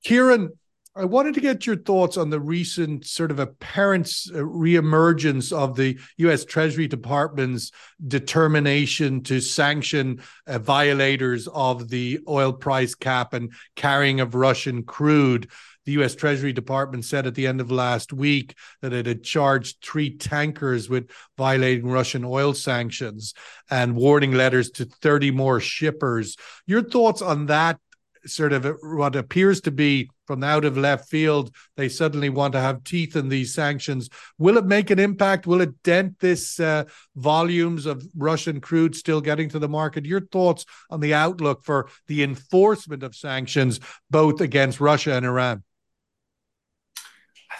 Kieran, 0.04 0.50
I 0.98 1.04
wanted 1.04 1.34
to 1.34 1.40
get 1.40 1.64
your 1.64 1.76
thoughts 1.76 2.16
on 2.16 2.30
the 2.30 2.40
recent 2.40 3.06
sort 3.06 3.30
of 3.30 3.38
apparent 3.38 4.08
uh, 4.34 4.38
reemergence 4.38 5.52
of 5.52 5.76
the 5.76 5.96
U.S. 6.16 6.44
Treasury 6.44 6.88
Department's 6.88 7.70
determination 8.04 9.22
to 9.22 9.40
sanction 9.40 10.20
uh, 10.48 10.58
violators 10.58 11.46
of 11.48 11.88
the 11.88 12.18
oil 12.26 12.52
price 12.52 12.96
cap 12.96 13.32
and 13.32 13.52
carrying 13.76 14.18
of 14.18 14.34
Russian 14.34 14.82
crude 14.82 15.48
the 15.88 15.92
U.S. 15.92 16.14
Treasury 16.14 16.52
Department 16.52 17.02
said 17.02 17.26
at 17.26 17.34
the 17.34 17.46
end 17.46 17.62
of 17.62 17.70
last 17.70 18.12
week 18.12 18.54
that 18.82 18.92
it 18.92 19.06
had 19.06 19.22
charged 19.22 19.82
three 19.82 20.14
tankers 20.14 20.90
with 20.90 21.10
violating 21.38 21.88
Russian 21.88 22.26
oil 22.26 22.52
sanctions 22.52 23.32
and 23.70 23.96
warning 23.96 24.32
letters 24.32 24.70
to 24.72 24.84
30 24.84 25.30
more 25.30 25.60
shippers. 25.60 26.36
Your 26.66 26.82
thoughts 26.82 27.22
on 27.22 27.46
that 27.46 27.78
sort 28.26 28.52
of 28.52 28.66
what 28.82 29.16
appears 29.16 29.62
to 29.62 29.70
be 29.70 30.10
from 30.26 30.44
out 30.44 30.66
of 30.66 30.76
left 30.76 31.08
field, 31.08 31.54
they 31.78 31.88
suddenly 31.88 32.28
want 32.28 32.52
to 32.52 32.60
have 32.60 32.84
teeth 32.84 33.16
in 33.16 33.30
these 33.30 33.54
sanctions. 33.54 34.10
Will 34.36 34.58
it 34.58 34.66
make 34.66 34.90
an 34.90 34.98
impact? 34.98 35.46
Will 35.46 35.62
it 35.62 35.82
dent 35.82 36.18
this 36.18 36.60
uh, 36.60 36.84
volumes 37.16 37.86
of 37.86 38.06
Russian 38.14 38.60
crude 38.60 38.94
still 38.94 39.22
getting 39.22 39.48
to 39.48 39.58
the 39.58 39.70
market? 39.70 40.04
Your 40.04 40.20
thoughts 40.20 40.66
on 40.90 41.00
the 41.00 41.14
outlook 41.14 41.64
for 41.64 41.88
the 42.08 42.22
enforcement 42.22 43.02
of 43.02 43.14
sanctions, 43.14 43.80
both 44.10 44.42
against 44.42 44.80
Russia 44.80 45.14
and 45.14 45.24
Iran? 45.24 45.62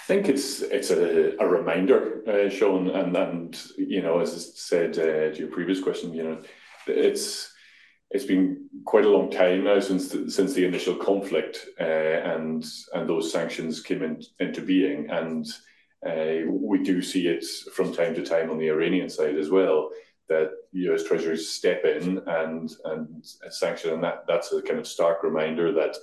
Think 0.09 0.31
it's 0.31 0.63
it's 0.63 0.91
a, 0.91 1.37
a 1.39 1.47
reminder, 1.47 2.23
uh, 2.27 2.49
Sean, 2.49 2.89
and 2.89 3.15
and 3.15 3.61
you 3.77 4.01
know, 4.01 4.21
as 4.21 4.35
I 4.35 4.39
said 4.39 4.99
uh, 4.99 5.35
to 5.35 5.37
your 5.37 5.49
previous 5.49 5.83
question, 5.83 6.15
you 6.15 6.25
know, 6.25 6.39
it's 6.87 7.53
it's 8.11 8.25
been 8.25 8.69
quite 8.87 9.05
a 9.05 9.11
long 9.11 9.31
time 9.31 9.65
now 9.65 9.79
since 9.81 10.09
the, 10.09 10.31
since 10.31 10.55
the 10.55 10.65
initial 10.65 10.95
conflict 10.95 11.67
uh, 11.79 11.85
and 12.35 12.65
and 12.95 13.07
those 13.07 13.31
sanctions 13.31 13.83
came 13.83 14.03
in, 14.03 14.23
into 14.41 14.63
being, 14.63 15.11
and 15.11 15.47
uh, 16.07 16.51
we 16.51 16.83
do 16.83 17.03
see 17.03 17.29
it 17.29 17.45
from 17.75 17.93
time 17.93 18.15
to 18.15 18.25
time 18.25 18.51
on 18.51 18.59
the 18.59 18.71
Iranian 18.71 19.11
side 19.11 19.37
as 19.37 19.51
well 19.51 19.91
that 20.31 20.51
U.S. 20.73 21.05
treasuries 21.05 21.51
step 21.51 21.85
in 21.85 22.23
and 22.27 22.71
and 22.87 23.25
sanction, 23.51 23.93
and 23.93 24.03
that 24.03 24.25
that's 24.27 24.53
a 24.55 24.63
kind 24.63 24.79
of 24.79 24.87
stark 24.87 25.23
reminder 25.23 25.71
that 25.73 25.95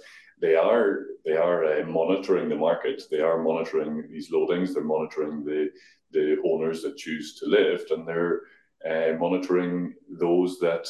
they 0.41 0.55
are 0.55 1.05
they 1.23 1.37
are 1.37 1.65
uh, 1.65 1.85
monitoring 1.85 2.49
the 2.49 2.55
market. 2.55 3.03
They 3.09 3.21
are 3.21 3.41
monitoring 3.41 4.07
these 4.11 4.31
loadings. 4.31 4.73
They're 4.73 4.83
monitoring 4.83 5.43
the 5.43 5.69
the 6.11 6.37
owners 6.45 6.81
that 6.83 6.97
choose 6.97 7.35
to 7.39 7.47
lift, 7.47 7.91
and 7.91 8.07
they're 8.07 8.41
uh, 8.89 9.17
monitoring 9.17 9.93
those 10.09 10.59
that 10.59 10.87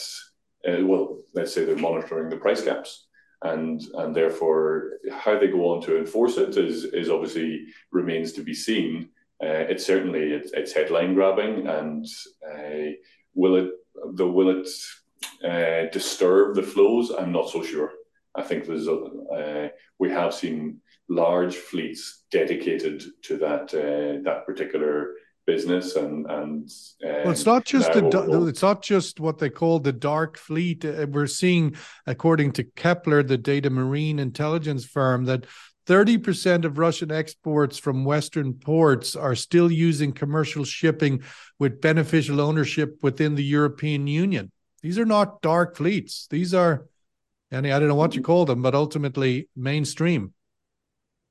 uh, 0.67 0.86
well, 0.86 1.19
let's 1.34 1.53
say 1.53 1.63
they're 1.63 1.77
monitoring 1.77 2.29
the 2.29 2.38
price 2.38 2.63
caps, 2.63 3.08
and 3.43 3.81
and 3.95 4.15
therefore 4.15 4.93
how 5.12 5.38
they 5.38 5.47
go 5.47 5.73
on 5.73 5.81
to 5.81 5.97
enforce 5.97 6.38
it 6.38 6.58
is 6.58 6.86
is 6.86 7.10
obviously 7.10 7.65
remains 7.91 8.34
to 8.34 8.43
be 8.43 8.53
seen. 8.53 9.10
Uh, 9.43 9.67
it's 9.69 9.86
certainly 9.86 10.31
it's, 10.31 10.51
it's, 10.53 10.71
headline 10.71 11.13
grabbing, 11.13 11.67
and 11.67 12.05
uh, 12.49 12.91
will 13.34 13.55
it 13.55 13.69
the 14.13 14.27
will 14.27 14.62
it 14.62 14.67
uh, 15.43 15.89
disturb 15.91 16.55
the 16.55 16.63
flows? 16.63 17.12
I'm 17.12 17.31
not 17.31 17.49
so 17.49 17.62
sure. 17.62 17.91
I 18.38 18.41
think 18.41 18.65
there's 18.65 18.88
uh, 18.88 19.69
we 20.00 20.10
have 20.10 20.34
seen 20.34 20.82
large 21.10 21.56
fleets 21.56 22.24
dedicated 22.32 23.04
to 23.24 23.38
that 23.38 23.74
uh, 23.74 24.21
that 24.24 24.45
particular 24.45 25.13
business 25.45 25.95
and 25.95 26.26
and 26.30 26.69
um, 27.06 27.12
well, 27.24 27.32
it's 27.32 27.45
not 27.45 27.65
just 27.65 27.93
the 27.93 28.45
it's 28.48 28.62
not 28.62 28.82
just 28.82 29.19
what 29.19 29.38
they 29.38 29.50
call 29.50 29.80
the 29.80 29.93
dark 29.93 30.38
fleet. 30.38 30.84
Uh, 30.84 31.06
we're 31.10 31.28
seeing 31.28 31.76
according 32.08 32.52
to 32.54 32.63
Kpler 32.63 33.26
the 33.26 33.38
data 33.38 33.69
marine 33.69 34.19
intelligence 34.19 34.86
firm 34.86 35.26
that 35.26 35.45
30% 35.88 36.65
of 36.65 36.80
russian 36.80 37.12
exports 37.12 37.78
from 37.78 38.06
western 38.06 38.54
ports 38.54 39.15
are 39.15 39.36
still 39.36 39.71
using 39.71 40.12
commercial 40.12 40.63
shipping 40.63 41.21
with 41.60 41.80
beneficial 41.80 42.41
ownership 42.41 42.98
within 43.04 43.36
the 43.36 43.43
european 43.43 44.08
union. 44.08 44.52
These 44.82 45.00
are 45.00 45.06
not 45.06 45.41
dark 45.41 45.76
fleets. 45.76 46.28
These 46.30 46.54
are 46.54 46.86
any 47.51 47.71
I 47.71 47.79
don't 47.79 47.88
know 47.88 47.95
what 47.95 48.15
you 48.15 48.21
call 48.21 48.45
them, 48.45 48.62
but 48.62 48.75
ultimately 48.75 49.49
mainstream. 49.55 50.34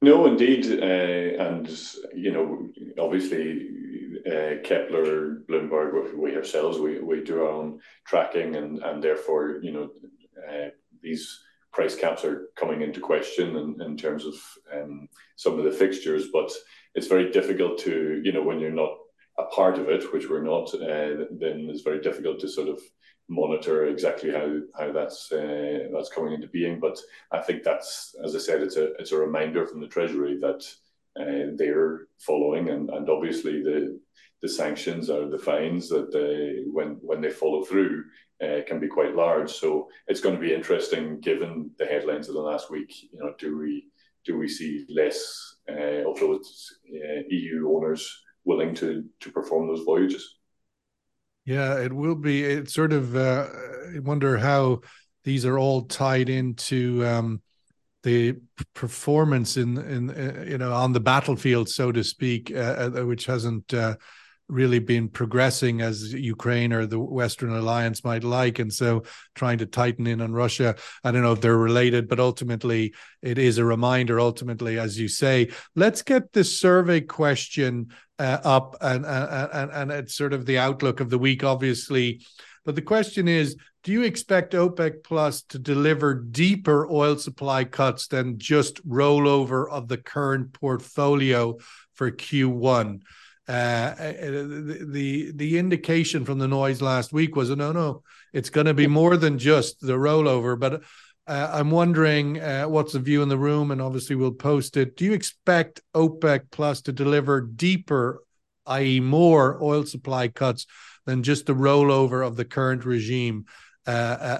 No, 0.02 0.26
indeed, 0.26 0.66
uh, 0.66 1.44
and 1.44 1.68
you 2.14 2.32
know, 2.32 2.68
obviously, 2.98 3.68
uh, 4.26 4.60
Kpler, 4.62 5.44
Bloomberg, 5.46 6.14
we 6.14 6.36
ourselves, 6.36 6.78
we, 6.78 7.00
we 7.00 7.22
do 7.22 7.42
our 7.42 7.48
own 7.48 7.80
tracking, 8.06 8.56
and 8.56 8.82
and 8.82 9.02
therefore, 9.02 9.60
you 9.62 9.72
know, 9.72 9.90
uh, 10.48 10.68
these 11.02 11.40
price 11.72 11.96
caps 11.96 12.24
are 12.24 12.48
coming 12.56 12.82
into 12.82 13.00
question 13.00 13.56
in, 13.56 13.82
in 13.84 13.96
terms 13.96 14.24
of 14.24 14.34
um, 14.72 15.08
some 15.36 15.58
of 15.58 15.64
the 15.64 15.72
fixtures, 15.72 16.28
but 16.32 16.50
it's 16.94 17.08
very 17.08 17.30
difficult 17.32 17.78
to, 17.80 18.20
you 18.24 18.32
know, 18.32 18.42
when 18.42 18.60
you're 18.60 18.70
not 18.70 18.96
a 19.38 19.44
part 19.46 19.78
of 19.78 19.88
it, 19.88 20.12
which 20.12 20.28
we're 20.30 20.44
not, 20.44 20.72
uh, 20.74 21.26
then 21.32 21.66
it's 21.68 21.82
very 21.82 22.00
difficult 22.00 22.38
to 22.38 22.48
sort 22.48 22.68
of 22.68 22.80
monitor 23.28 23.86
exactly 23.86 24.30
how 24.30 24.58
how 24.78 24.92
that's 24.92 25.32
uh, 25.32 25.88
that's 25.92 26.10
coming 26.10 26.34
into 26.34 26.48
being. 26.48 26.80
But 26.80 26.98
I 27.30 27.40
think 27.40 27.62
that's, 27.62 28.14
as 28.22 28.34
I 28.34 28.38
said, 28.38 28.62
it's 28.62 28.76
a 28.76 28.92
it's 28.94 29.12
a 29.12 29.18
reminder 29.18 29.66
from 29.66 29.80
the 29.80 29.88
Treasury 29.88 30.38
that 30.40 30.64
uh, 31.18 31.52
they're 31.56 32.08
following, 32.18 32.68
and, 32.70 32.90
and 32.90 33.08
obviously 33.08 33.62
the 33.62 33.98
the 34.42 34.48
sanctions 34.48 35.08
or 35.08 35.28
the 35.28 35.38
fines 35.38 35.88
that 35.88 36.12
they 36.12 36.64
when 36.70 36.98
when 37.00 37.20
they 37.20 37.30
follow 37.30 37.64
through 37.64 38.04
uh, 38.42 38.60
can 38.66 38.78
be 38.78 38.88
quite 38.88 39.14
large. 39.14 39.50
So 39.50 39.88
it's 40.06 40.20
going 40.20 40.34
to 40.34 40.40
be 40.40 40.52
interesting, 40.52 41.20
given 41.20 41.70
the 41.78 41.86
headlines 41.86 42.28
of 42.28 42.34
the 42.34 42.42
last 42.42 42.70
week. 42.70 42.92
You 43.12 43.20
know, 43.20 43.34
do 43.38 43.56
we 43.58 43.86
do 44.24 44.38
we 44.38 44.48
see 44.48 44.84
less 44.88 45.56
uh, 45.70 46.08
of 46.10 46.18
those 46.20 46.78
uh, 46.90 47.22
EU 47.28 47.70
owners 47.74 48.22
willing 48.44 48.74
to 48.74 49.04
to 49.20 49.30
perform 49.30 49.68
those 49.68 49.84
voyages? 49.84 50.36
Yeah, 51.44 51.78
it 51.78 51.92
will 51.92 52.14
be. 52.14 52.42
It's 52.42 52.72
sort 52.72 52.92
of. 52.92 53.14
Uh, 53.14 53.46
I 53.94 53.98
wonder 53.98 54.38
how 54.38 54.80
these 55.24 55.44
are 55.44 55.58
all 55.58 55.82
tied 55.82 56.28
into 56.28 57.04
um, 57.06 57.42
the 58.02 58.36
performance 58.74 59.56
in 59.56 59.76
in 59.78 60.10
uh, 60.10 60.44
you 60.46 60.58
know 60.58 60.72
on 60.72 60.92
the 60.92 61.00
battlefield, 61.00 61.68
so 61.68 61.92
to 61.92 62.02
speak, 62.02 62.50
uh, 62.50 62.90
uh 62.96 63.06
which 63.06 63.26
hasn't 63.26 63.74
uh, 63.74 63.96
really 64.48 64.78
been 64.78 65.08
progressing 65.08 65.80
as 65.80 66.12
Ukraine 66.12 66.72
or 66.72 66.86
the 66.86 66.98
Western 66.98 67.50
alliance 67.50 68.04
might 68.04 68.24
like. 68.24 68.58
And 68.58 68.72
so 68.72 69.04
trying 69.34 69.58
to 69.58 69.66
tighten 69.66 70.06
in 70.06 70.20
on 70.20 70.32
Russia. 70.32 70.76
I 71.02 71.10
don't 71.10 71.22
know 71.22 71.32
if 71.32 71.40
they're 71.40 71.56
related, 71.56 72.08
but 72.08 72.20
ultimately 72.20 72.94
it 73.22 73.38
is 73.38 73.58
a 73.58 73.64
reminder, 73.64 74.20
ultimately, 74.20 74.78
as 74.78 74.98
you 74.98 75.08
say. 75.08 75.50
Let's 75.74 76.02
get 76.02 76.32
this 76.32 76.58
survey 76.58 77.00
question 77.00 77.88
uh, 78.18 78.38
up 78.44 78.76
and, 78.80 79.04
and, 79.06 79.70
and 79.70 79.90
it's 79.90 80.14
sort 80.14 80.32
of 80.32 80.46
the 80.46 80.58
outlook 80.58 81.00
of 81.00 81.10
the 81.10 81.18
week, 81.18 81.42
obviously. 81.42 82.20
But 82.64 82.74
the 82.74 82.82
question 82.82 83.28
is 83.28 83.56
do 83.82 83.92
you 83.92 84.02
expect 84.02 84.54
OPEC 84.54 85.04
Plus 85.04 85.42
to 85.42 85.58
deliver 85.58 86.14
deeper 86.14 86.88
oil 86.90 87.18
supply 87.18 87.64
cuts 87.64 88.06
than 88.06 88.38
just 88.38 88.86
rollover 88.88 89.68
of 89.68 89.88
the 89.88 89.98
current 89.98 90.54
portfolio 90.54 91.58
for 91.92 92.10
Q1? 92.10 93.00
Uh, 93.46 93.94
the, 93.96 94.86
the 94.90 95.32
the 95.34 95.58
indication 95.58 96.24
from 96.24 96.38
the 96.38 96.48
noise 96.48 96.80
last 96.80 97.12
week 97.12 97.36
was 97.36 97.50
no 97.50 97.72
no 97.72 98.02
it's 98.32 98.48
going 98.48 98.66
to 98.66 98.72
be 98.72 98.86
more 98.86 99.18
than 99.18 99.38
just 99.38 99.80
the 99.80 99.92
rollover. 99.92 100.58
But 100.58 100.82
uh, 101.26 101.50
i'm 101.52 101.70
wondering 101.70 102.40
uh, 102.40 102.64
what's 102.64 102.94
the 102.94 102.98
view 102.98 103.22
in 103.22 103.28
the 103.28 103.38
room 103.38 103.70
and 103.70 103.82
obviously 103.82 104.16
we'll 104.16 104.32
post 104.32 104.78
it. 104.78 104.96
Do 104.96 105.04
you 105.04 105.12
expect 105.12 105.82
opec 105.94 106.50
plus 106.50 106.80
to 106.82 106.92
deliver 106.92 107.42
deeper 107.42 108.22
i.e 108.66 109.00
more 109.00 109.62
oil 109.62 109.84
supply 109.84 110.28
cuts 110.28 110.66
than 111.04 111.22
just 111.22 111.44
the 111.44 111.54
rollover 111.54 112.26
of 112.26 112.36
the 112.36 112.46
current 112.46 112.86
regime 112.86 113.44
uh, 113.86 113.90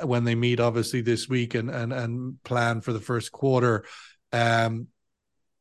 uh, 0.01 0.07
when 0.07 0.25
they 0.25 0.35
meet 0.35 0.61
obviously 0.61 1.03
this 1.03 1.29
week 1.29 1.55
and 1.55 1.69
and, 1.71 1.93
and 1.93 2.43
plan 2.43 2.81
for 2.81 2.95
the 2.95 3.01
first 3.01 3.33
quarter? 3.33 3.85
Um, 4.33 4.89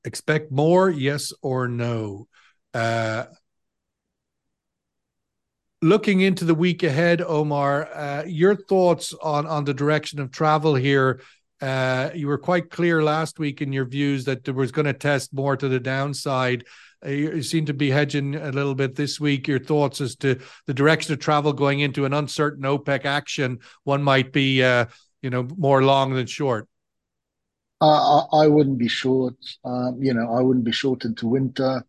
expect 0.06 0.51
more 0.51 0.89
yes 0.89 1.34
or 1.41 1.67
no 1.67 2.27
uh, 2.73 3.25
looking 5.81 6.21
into 6.21 6.45
the 6.45 6.55
week 6.55 6.83
ahead, 6.83 7.21
Omar, 7.21 7.89
uh, 7.93 8.23
your 8.25 8.55
thoughts 8.55 9.13
on 9.21 9.45
on 9.45 9.65
the 9.65 9.73
direction 9.73 10.19
of 10.19 10.31
travel 10.31 10.75
here. 10.75 11.21
Uh, 11.62 12.09
you 12.13 12.27
were 12.27 12.38
quite 12.38 12.69
clear 12.69 13.03
last 13.03 13.39
week 13.39 13.62
in 13.62 13.71
your 13.71 13.86
views 13.86 14.25
that 14.25 14.43
there 14.43 14.53
was 14.53 14.71
going 14.71 14.86
to 14.86 14.93
test 14.93 15.33
more 15.33 15.55
to 15.55 15.69
the 15.69 15.79
downside. 15.79 16.65
Uh, 17.05 17.09
you 17.09 17.41
seem 17.41 17.65
to 17.65 17.73
be 17.73 17.89
hedging 17.89 18.36
a 18.36 18.51
little 18.51 18.75
bit 18.75 18.95
this 18.95 19.19
week. 19.19 19.47
Your 19.47 19.59
thoughts 19.59 20.01
as 20.01 20.15
to 20.17 20.39
the 20.67 20.73
direction 20.73 21.13
of 21.13 21.19
travel 21.19 21.53
going 21.53 21.79
into 21.79 22.05
an 22.05 22.13
uncertain 22.13 22.63
OPEC 22.63 23.05
action? 23.05 23.59
One 23.83 24.03
might 24.03 24.33
be, 24.33 24.63
uh, 24.63 24.86
you 25.21 25.29
know, 25.29 25.47
more 25.57 25.83
long 25.83 26.13
than 26.13 26.27
short. 26.27 26.67
I, 27.79 28.23
I, 28.33 28.47
wouldn't 28.47 28.77
be 28.77 28.88
short. 28.88 29.36
Um, 29.65 29.97
you 30.01 30.13
know, 30.13 30.33
I 30.33 30.41
wouldn't 30.41 30.65
be 30.65 30.71
short 30.71 31.03
into 31.03 31.27
winter. 31.27 31.86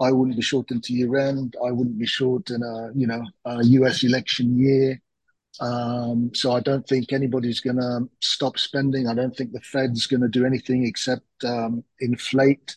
I 0.00 0.12
wouldn't 0.12 0.36
be 0.36 0.42
short 0.42 0.70
into 0.70 0.92
year 0.92 1.16
end. 1.16 1.56
I 1.64 1.70
wouldn't 1.72 1.98
be 1.98 2.06
short 2.06 2.50
in 2.50 2.62
a 2.62 2.90
you 2.94 3.06
know 3.06 3.24
a 3.44 3.64
US 3.64 4.04
election 4.04 4.58
year. 4.58 5.00
Um, 5.60 6.30
so 6.34 6.52
I 6.52 6.60
don't 6.60 6.86
think 6.86 7.12
anybody's 7.12 7.60
going 7.60 7.78
to 7.78 8.08
stop 8.20 8.58
spending. 8.58 9.08
I 9.08 9.14
don't 9.14 9.36
think 9.36 9.52
the 9.52 9.60
Fed's 9.60 10.06
going 10.06 10.20
to 10.20 10.28
do 10.28 10.46
anything 10.46 10.86
except 10.86 11.26
um, 11.44 11.82
inflate. 11.98 12.76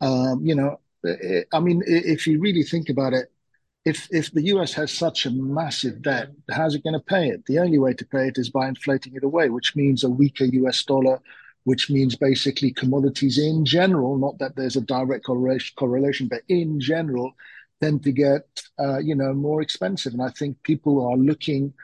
Um, 0.00 0.44
you 0.44 0.54
know, 0.56 0.80
it, 1.04 1.46
I 1.52 1.60
mean, 1.60 1.82
if 1.86 2.26
you 2.26 2.40
really 2.40 2.64
think 2.64 2.88
about 2.88 3.12
it, 3.12 3.30
if 3.84 4.08
if 4.10 4.32
the 4.32 4.42
US 4.54 4.72
has 4.74 4.90
such 4.92 5.26
a 5.26 5.30
massive 5.30 6.02
debt, 6.02 6.30
how's 6.50 6.74
it 6.74 6.82
going 6.82 6.94
to 6.94 7.00
pay 7.00 7.28
it? 7.28 7.46
The 7.46 7.60
only 7.60 7.78
way 7.78 7.94
to 7.94 8.04
pay 8.04 8.26
it 8.26 8.38
is 8.38 8.50
by 8.50 8.68
inflating 8.68 9.14
it 9.14 9.22
away, 9.22 9.48
which 9.48 9.76
means 9.76 10.02
a 10.02 10.10
weaker 10.10 10.44
US 10.44 10.82
dollar, 10.82 11.20
which 11.66 11.90
means 11.90 12.14
basically 12.14 12.70
commodities 12.70 13.38
in 13.38 13.64
general, 13.64 14.16
not 14.16 14.38
that 14.38 14.54
there's 14.54 14.76
a 14.76 14.80
direct 14.80 15.24
correlation, 15.24 16.28
but 16.28 16.42
in 16.48 16.78
general, 16.78 17.32
tend 17.80 18.04
to 18.04 18.12
get 18.12 18.44
uh, 18.78 18.98
you 18.98 19.16
know 19.16 19.34
more 19.34 19.60
expensive. 19.60 20.12
And 20.12 20.22
I 20.22 20.30
think 20.30 20.62
people 20.62 21.04
are 21.04 21.16
looking, 21.16 21.74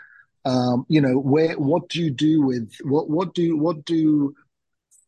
um, 0.44 0.86
you 0.88 1.00
know, 1.00 1.18
where 1.18 1.54
what 1.58 1.88
do 1.88 2.00
you 2.00 2.12
do 2.12 2.42
with 2.42 2.72
what 2.84 3.10
what 3.10 3.34
do 3.34 3.56
what 3.56 3.84
do 3.84 4.32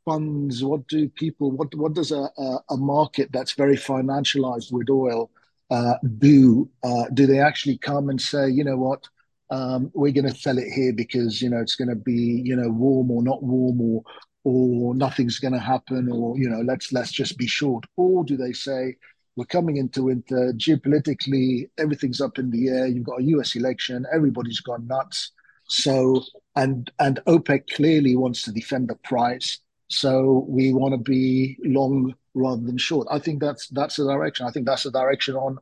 funds, 0.05 0.65
what 0.65 0.89
do 0.89 1.09
people, 1.09 1.53
what 1.53 1.73
what 1.77 1.95
does 1.95 2.11
a 2.11 2.29
a, 2.37 2.59
a 2.71 2.77
market 2.77 3.31
that's 3.33 3.53
very 3.53 3.77
financialized 3.77 4.73
with 4.73 4.91
oil 4.91 5.31
uh, 5.71 5.95
do? 6.19 6.69
Uh, 6.83 7.05
do 7.15 7.29
they 7.29 7.39
actually 7.39 7.79
come 7.79 8.09
and 8.09 8.21
say, 8.21 8.49
you 8.51 8.65
know 8.65 8.77
what? 8.77 9.05
Um, 9.51 9.93
we're 9.95 10.11
going 10.19 10.29
to 10.29 10.35
sell 10.35 10.59
it 10.59 10.73
here 10.73 10.93
because 10.93 11.41
you 11.41 11.49
know 11.49 11.61
it's 11.61 11.77
going 11.77 11.91
to 11.91 11.95
be 12.13 12.43
you 12.45 12.57
know 12.57 12.71
warm 12.71 13.13
or 13.13 13.23
not 13.23 13.41
warm 13.41 13.81
or 13.81 14.03
or 14.45 14.95
nothing's 14.95 15.39
going 15.39 15.55
to 15.55 15.59
happen 15.59 16.11
or 16.13 16.39
you 16.39 16.49
know 16.49 16.61
let's 16.61 16.93
let's 16.93 17.11
just 17.11 17.37
be 17.39 17.47
short. 17.47 17.85
Or 17.97 18.25
do 18.25 18.37
they 18.37 18.53
say 18.53 18.97
we're 19.37 19.47
coming 19.47 19.79
into 19.79 20.05
winter 20.05 20.53
geopolitically 20.57 21.69
everything's 21.79 22.21
up 22.21 22.39
in 22.39 22.51
the 22.51 22.69
air 22.69 22.87
you've 22.87 23.05
got 23.05 23.21
a 23.21 23.25
US 23.25 23.57
election 23.57 24.07
everybody's 24.13 24.61
gone 24.61 24.87
nuts. 24.87 25.33
So 25.67 26.23
and 26.57 26.91
and 26.99 27.21
OPEC 27.27 27.71
clearly 27.75 28.17
wants 28.17 28.43
to 28.43 28.53
defend 28.53 28.89
the 28.89 28.97
price. 28.97 29.59
So 29.89 30.45
we 30.49 30.73
want 30.73 30.93
to 30.93 30.99
be 30.99 31.59
long 31.65 32.15
rather 32.35 32.63
than 32.63 32.79
short. 32.79 33.09
I 33.11 33.19
think 33.19 33.41
that's 33.41 33.69
that's 33.69 33.97
the 33.97 34.05
direction. 34.05 34.47
I 34.47 34.51
think 34.51 34.67
that's 34.67 34.83
the 34.83 34.91
direction 34.91 35.37
on 35.37 35.59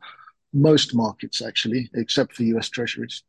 most 0.53 0.95
markets 0.95 1.40
actually 1.40 1.88
except 1.95 2.35
for 2.35 2.42
US 2.42 2.68
treasuries 2.68 3.23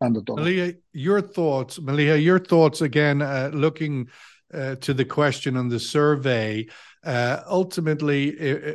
and 0.00 0.16
the 0.16 0.22
dollar. 0.22 0.42
Maleeha, 0.42 0.76
your 0.92 1.20
thoughts 1.20 1.78
Maleeha 1.78 2.22
your 2.22 2.40
thoughts 2.40 2.80
again 2.80 3.22
uh, 3.22 3.50
looking 3.54 4.08
uh, 4.52 4.76
to 4.76 4.94
the 4.94 5.04
question 5.04 5.56
on 5.56 5.68
the 5.68 5.80
survey. 5.80 6.66
Uh, 7.04 7.42
ultimately, 7.48 8.52
uh, 8.52 8.74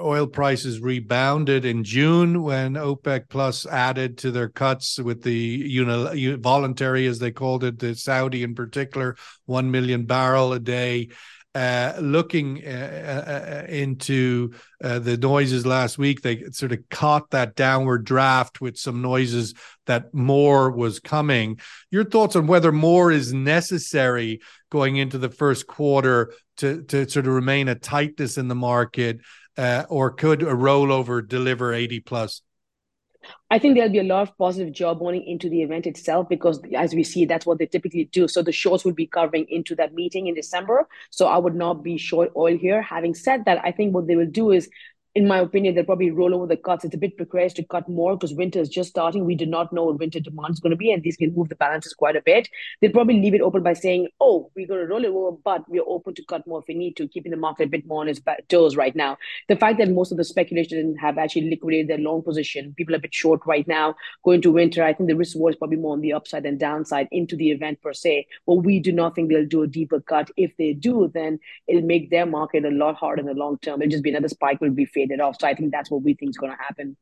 oil 0.00 0.26
prices 0.26 0.80
rebounded 0.80 1.66
in 1.66 1.84
June 1.84 2.42
when 2.42 2.74
OPEC 2.74 3.28
Plus 3.28 3.66
added 3.66 4.16
to 4.18 4.30
their 4.30 4.48
cuts 4.48 4.98
with 4.98 5.22
the 5.22 6.36
voluntary, 6.40 7.06
as 7.06 7.18
they 7.18 7.30
called 7.30 7.64
it, 7.64 7.78
the 7.78 7.94
Saudi 7.94 8.42
in 8.42 8.54
particular, 8.54 9.16
1 9.44 9.70
million 9.70 10.06
barrel 10.06 10.54
a 10.54 10.58
day. 10.58 11.08
Uh, 11.54 11.94
looking 12.00 12.64
uh, 12.64 13.64
uh, 13.66 13.72
into 13.72 14.52
the 14.80 15.16
noises 15.16 15.66
last 15.66 15.98
week, 15.98 16.20
they 16.20 16.44
sort 16.52 16.72
of 16.72 16.78
caught 16.90 17.30
that 17.30 17.56
downward 17.56 18.04
draft 18.04 18.60
with 18.60 18.76
some 18.76 19.02
noises 19.02 19.54
that 19.86 20.12
more 20.14 20.70
was 20.70 21.00
coming. 21.00 21.58
Your 21.90 22.04
thoughts 22.04 22.36
on 22.36 22.46
whether 22.46 22.70
more 22.70 23.10
is 23.10 23.32
necessary 23.32 24.40
going 24.70 24.96
into 24.96 25.18
the 25.18 25.30
first 25.30 25.66
quarter 25.66 26.32
to 26.58 26.82
to 26.82 27.08
sort 27.08 27.26
of 27.26 27.32
remain 27.32 27.68
a 27.68 27.74
tightness 27.74 28.36
in 28.38 28.48
the 28.48 28.54
market, 28.54 29.20
uh, 29.56 29.84
or 29.88 30.10
could 30.10 30.42
a 30.42 30.54
rollover 30.54 31.26
deliver 31.26 31.72
80 31.72 32.00
plus? 32.00 32.42
I 33.50 33.58
think 33.58 33.74
there'll 33.74 33.90
be 33.90 33.98
a 33.98 34.04
lot 34.04 34.28
of 34.28 34.36
positive 34.38 34.72
jawboning 34.72 35.26
into 35.26 35.48
the 35.48 35.62
event 35.62 35.86
itself 35.86 36.28
because, 36.28 36.60
as 36.76 36.94
we 36.94 37.02
see, 37.02 37.24
that's 37.24 37.46
what 37.46 37.58
they 37.58 37.66
typically 37.66 38.04
do. 38.04 38.28
So 38.28 38.42
the 38.42 38.52
shorts 38.52 38.84
would 38.84 38.96
be 38.96 39.06
covering 39.06 39.46
into 39.48 39.74
that 39.76 39.94
meeting 39.94 40.26
in 40.26 40.34
December. 40.34 40.88
So 41.10 41.26
I 41.26 41.38
would 41.38 41.54
not 41.54 41.82
be 41.82 41.98
short 41.98 42.30
oil 42.36 42.56
here. 42.56 42.82
Having 42.82 43.14
said 43.14 43.44
that, 43.46 43.60
I 43.64 43.72
think 43.72 43.94
what 43.94 44.06
they 44.06 44.16
will 44.16 44.26
do 44.26 44.50
is 44.50 44.68
in 45.14 45.26
my 45.26 45.38
opinion, 45.38 45.74
they'll 45.74 45.84
probably 45.84 46.10
roll 46.10 46.34
over 46.34 46.46
the 46.46 46.56
cuts. 46.56 46.84
It's 46.84 46.94
a 46.94 46.98
bit 46.98 47.16
precarious 47.16 47.52
to 47.54 47.64
cut 47.64 47.88
more 47.88 48.16
because 48.16 48.34
winter 48.34 48.60
is 48.60 48.68
just 48.68 48.90
starting. 48.90 49.24
We 49.24 49.34
do 49.34 49.46
not 49.46 49.72
know 49.72 49.84
what 49.84 49.98
winter 49.98 50.20
demand 50.20 50.52
is 50.52 50.60
going 50.60 50.70
to 50.70 50.76
be, 50.76 50.92
and 50.92 51.02
these 51.02 51.16
can 51.16 51.34
move 51.34 51.48
the 51.48 51.56
balances 51.56 51.94
quite 51.94 52.16
a 52.16 52.22
bit. 52.22 52.48
They'll 52.80 52.92
probably 52.92 53.20
leave 53.20 53.34
it 53.34 53.40
open 53.40 53.62
by 53.62 53.72
saying, 53.72 54.08
"Oh, 54.20 54.50
we're 54.54 54.66
going 54.66 54.80
to 54.80 54.86
roll 54.86 55.04
it 55.04 55.08
over, 55.08 55.36
but 55.44 55.68
we're 55.68 55.82
open 55.86 56.14
to 56.14 56.24
cut 56.24 56.46
more 56.46 56.60
if 56.60 56.66
we 56.68 56.74
need 56.74 56.96
to, 56.96 57.08
keeping 57.08 57.30
the 57.30 57.36
market 57.36 57.64
a 57.64 57.68
bit 57.68 57.86
more 57.86 58.02
on 58.02 58.08
its 58.08 58.20
toes 58.48 58.76
right 58.76 58.94
now." 58.94 59.16
The 59.48 59.56
fact 59.56 59.78
that 59.78 59.90
most 59.90 60.12
of 60.12 60.18
the 60.18 60.24
speculation 60.24 60.96
have 60.96 61.18
actually 61.18 61.50
liquidated 61.50 61.88
their 61.88 61.98
long 61.98 62.22
position, 62.22 62.74
people 62.76 62.94
are 62.94 62.98
a 62.98 63.00
bit 63.00 63.14
short 63.14 63.40
right 63.46 63.66
now 63.66 63.96
going 64.24 64.42
to 64.42 64.52
winter. 64.52 64.84
I 64.84 64.92
think 64.92 65.08
the 65.08 65.16
risk 65.16 65.34
reward 65.34 65.54
is 65.54 65.58
probably 65.58 65.78
more 65.78 65.94
on 65.94 66.00
the 66.00 66.12
upside 66.12 66.42
than 66.42 66.58
downside 66.58 67.08
into 67.10 67.34
the 67.34 67.50
event 67.50 67.80
per 67.82 67.92
se. 67.92 68.26
But 68.46 68.56
we 68.56 68.78
do 68.78 68.92
not 68.92 69.14
think 69.14 69.30
they'll 69.30 69.46
do 69.46 69.62
a 69.62 69.66
deeper 69.66 70.00
cut. 70.00 70.30
If 70.36 70.56
they 70.58 70.74
do, 70.74 71.10
then 71.12 71.38
it'll 71.66 71.82
make 71.82 72.10
their 72.10 72.26
market 72.26 72.64
a 72.64 72.70
lot 72.70 72.96
harder 72.96 73.20
in 73.20 73.26
the 73.26 73.34
long 73.34 73.58
term. 73.58 73.80
It'll 73.80 73.90
just 73.90 74.04
be 74.04 74.10
another 74.10 74.28
spike 74.28 74.60
will 74.60 74.70
be 74.70 74.86
faded 74.98 75.20
off. 75.20 75.36
So 75.40 75.46
I 75.46 75.54
think 75.54 75.72
that's 75.72 75.90
what 75.90 76.02
we 76.02 76.14
think 76.14 76.30
is 76.30 76.38
going 76.38 76.52
to 76.52 76.58
happen. 76.58 76.96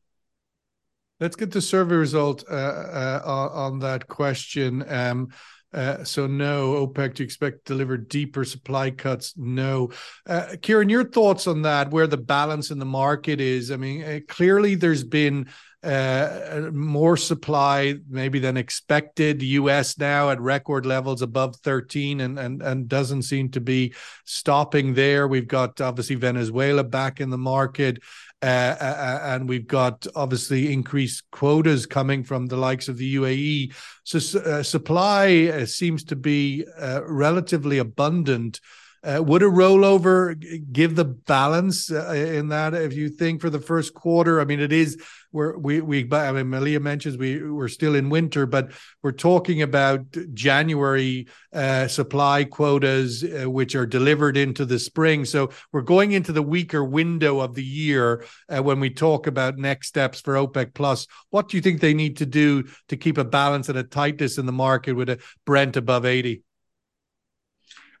Let's 1.19 1.35
get 1.35 1.51
the 1.51 1.61
survey 1.61 1.95
result 1.95 2.43
uh, 2.49 2.53
uh, 2.53 3.49
on 3.53 3.79
that 3.79 4.07
question. 4.07 4.85
Um, 4.87 5.29
uh, 5.73 6.03
so 6.03 6.27
no, 6.27 6.87
OPEC 6.87 7.15
to 7.15 7.23
expect 7.23 7.65
to 7.65 7.73
deliver 7.73 7.97
deeper 7.97 8.45
supply 8.45 8.91
cuts. 8.91 9.33
No, 9.35 9.91
uh, 10.27 10.55
Kieran, 10.61 10.89
your 10.89 11.03
thoughts 11.03 11.47
on 11.47 11.63
that? 11.63 11.91
Where 11.91 12.07
the 12.07 12.17
balance 12.17 12.71
in 12.71 12.79
the 12.79 12.85
market 12.85 13.41
is? 13.41 13.71
I 13.71 13.77
mean, 13.77 14.03
uh, 14.03 14.19
clearly 14.27 14.75
there's 14.75 15.03
been 15.03 15.49
uh, 15.87 16.69
more 16.73 17.15
supply 17.15 17.95
maybe 18.09 18.39
than 18.39 18.57
expected. 18.57 19.41
U.S. 19.41 19.97
now 19.97 20.29
at 20.29 20.41
record 20.41 20.85
levels 20.85 21.21
above 21.21 21.55
13, 21.57 22.21
and 22.21 22.37
and 22.37 22.61
and 22.61 22.87
doesn't 22.87 23.23
seem 23.23 23.49
to 23.51 23.61
be 23.61 23.93
stopping 24.25 24.93
there. 24.93 25.27
We've 25.27 25.47
got 25.47 25.79
obviously 25.79 26.15
Venezuela 26.15 26.83
back 26.83 27.21
in 27.21 27.29
the 27.29 27.37
market. 27.37 27.99
Uh, 28.43 28.75
uh, 28.79 28.83
uh, 28.83 29.19
and 29.23 29.49
we've 29.49 29.65
got 29.65 30.05
obviously 30.15 30.71
increased 30.71 31.23
quotas 31.31 31.87
coming 31.87 32.23
from 32.23 32.45
the 32.45 32.57
likes 32.57 32.87
of 32.87 32.97
the 32.97 33.15
UAE. 33.15 33.73
So 34.03 34.19
supply 34.61 35.65
seems 35.65 36.03
to 36.05 36.15
be 36.15 36.65
relatively 37.07 37.79
abundant. 37.79 38.59
Would 39.07 39.41
a 39.41 39.45
rollover 39.45 40.35
give 40.73 40.95
the 40.97 41.05
balance 41.05 41.89
in 41.89 42.49
that? 42.49 42.73
If 42.73 42.93
you 42.93 43.07
think 43.07 43.39
for 43.39 43.49
the 43.49 43.61
first 43.61 43.93
quarter, 43.93 44.41
I 44.41 44.43
mean, 44.45 44.59
it 44.59 44.73
is 44.73 45.01
we're 45.31 45.57
we 45.57 45.81
we 45.81 45.99
I 46.11 46.31
mean 46.31 46.47
Maleeha 46.47 46.81
mentions 46.81 47.17
we 47.17 47.41
we're 47.41 47.67
still 47.67 47.95
in 47.95 48.09
winter, 48.09 48.45
but 48.45 48.71
we're 49.03 49.11
talking 49.11 49.61
about 49.61 50.01
January 50.33 51.27
uh, 51.53 51.87
supply 51.87 52.43
quotas 52.43 53.23
uh, 53.23 53.49
which 53.49 53.75
are 53.75 53.85
delivered 53.85 54.35
into 54.35 54.65
the 54.65 54.79
spring. 54.79 55.25
So 55.25 55.51
we're 55.71 55.81
going 55.81 56.11
into 56.11 56.33
the 56.33 56.41
weaker 56.41 56.83
window 56.83 57.39
of 57.39 57.55
the 57.55 57.63
year 57.63 58.25
uh, 58.49 58.61
when 58.61 58.79
we 58.79 58.89
talk 58.89 59.27
about 59.27 59.57
next 59.57 59.87
steps 59.87 60.19
for 60.19 60.35
OPEC 60.35 60.73
plus. 60.73 61.07
What 61.29 61.49
do 61.49 61.57
you 61.57 61.61
think 61.61 61.79
they 61.79 61.93
need 61.93 62.17
to 62.17 62.25
do 62.25 62.65
to 62.89 62.97
keep 62.97 63.17
a 63.17 63.23
balance 63.23 63.69
and 63.69 63.77
a 63.77 63.83
tightness 63.83 64.37
in 64.37 64.45
the 64.45 64.51
market 64.51 64.93
with 64.93 65.09
a 65.09 65.19
Brent 65.45 65.77
above 65.77 66.05
eighty? 66.05 66.43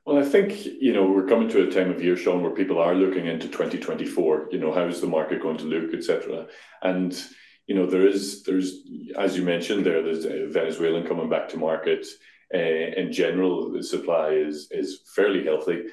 Well, 0.07 0.19
I 0.19 0.23
think 0.23 0.65
you 0.65 0.93
know 0.93 1.05
we're 1.05 1.27
coming 1.27 1.49
to 1.49 1.67
a 1.67 1.69
time 1.69 1.91
of 1.91 2.01
year, 2.01 2.15
Sean, 2.15 2.41
where 2.41 2.51
people 2.51 2.79
are 2.79 2.95
looking 2.95 3.25
into 3.25 3.49
2024. 3.49 4.47
You 4.51 4.57
know, 4.57 4.71
how 4.71 4.85
is 4.85 5.01
the 5.01 5.07
market 5.07 5.41
going 5.41 5.57
to 5.57 5.65
look, 5.65 5.93
etc. 5.93 6.47
And 6.81 7.13
you 7.67 7.75
know, 7.75 7.85
there 7.85 8.07
is 8.07 8.41
there's 8.43 8.87
as 9.17 9.35
you 9.35 9.43
mentioned 9.43 9.85
there, 9.85 10.01
there's 10.01 10.23
Venezuelan 10.53 11.05
coming 11.05 11.27
back 11.27 11.49
to 11.49 11.57
market. 11.57 12.07
Uh, 12.55 12.57
in 12.57 13.11
general, 13.11 13.69
the 13.69 13.83
supply 13.83 14.29
is 14.29 14.69
is 14.71 15.01
fairly 15.13 15.43
healthy, 15.43 15.83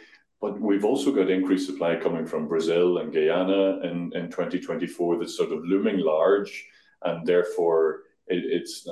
but 0.40 0.60
we've 0.60 0.84
also 0.84 1.10
got 1.10 1.28
increased 1.28 1.66
supply 1.66 1.96
coming 1.96 2.24
from 2.24 2.46
Brazil 2.46 2.98
and 2.98 3.12
Guyana 3.12 3.80
in 3.80 4.12
in 4.14 4.30
2024 4.30 5.18
that's 5.18 5.36
sort 5.36 5.50
of 5.50 5.64
looming 5.64 5.98
large, 5.98 6.64
and 7.02 7.26
therefore 7.26 8.02
it, 8.28 8.44
it's 8.46 8.86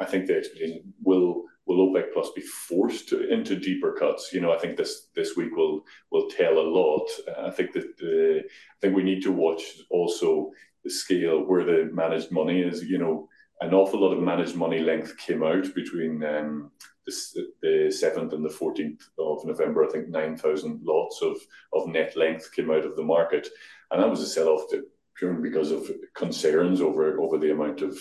I 0.00 0.06
think 0.06 0.26
the 0.26 0.38
expectation 0.38 0.94
will 1.02 1.44
will 1.66 1.88
OPEC 1.88 2.12
Plus 2.12 2.30
be 2.34 2.42
forced 2.42 3.08
to, 3.08 3.32
into 3.32 3.56
deeper 3.56 3.92
cuts? 3.92 4.32
You 4.32 4.40
know, 4.40 4.52
I 4.52 4.58
think 4.58 4.76
this 4.76 5.08
this 5.14 5.36
week 5.36 5.54
will 5.56 5.84
will 6.10 6.28
tell 6.28 6.58
a 6.58 6.70
lot. 6.78 7.08
I 7.38 7.50
think 7.50 7.72
that 7.72 7.84
uh, 8.02 8.40
I 8.40 8.76
think 8.80 8.94
we 8.94 9.02
need 9.02 9.22
to 9.22 9.32
watch 9.32 9.62
also 9.90 10.50
the 10.82 10.90
scale 10.90 11.44
where 11.44 11.64
the 11.64 11.90
managed 11.92 12.30
money 12.30 12.60
is. 12.60 12.84
You 12.84 12.98
know, 12.98 13.28
an 13.60 13.74
awful 13.74 14.00
lot 14.00 14.12
of 14.12 14.22
managed 14.22 14.56
money 14.56 14.80
length 14.80 15.16
came 15.18 15.42
out 15.42 15.74
between 15.74 16.22
um, 16.24 16.70
the, 17.06 17.46
the 17.62 17.68
7th 17.88 18.32
and 18.32 18.44
the 18.44 18.48
14th 18.48 19.02
of 19.18 19.44
November. 19.44 19.84
I 19.84 19.90
think 19.90 20.08
9,000 20.08 20.80
lots 20.84 21.22
of, 21.22 21.36
of 21.72 21.88
net 21.88 22.16
length 22.16 22.52
came 22.54 22.70
out 22.70 22.84
of 22.84 22.96
the 22.96 23.02
market. 23.02 23.48
And 23.90 24.02
that 24.02 24.10
was 24.10 24.20
a 24.20 24.26
sell 24.26 24.48
off 24.48 24.70
purely 25.16 25.42
because 25.42 25.70
of 25.70 25.90
concerns 26.14 26.80
over, 26.80 27.20
over 27.20 27.38
the 27.38 27.52
amount 27.52 27.82
of 27.82 27.96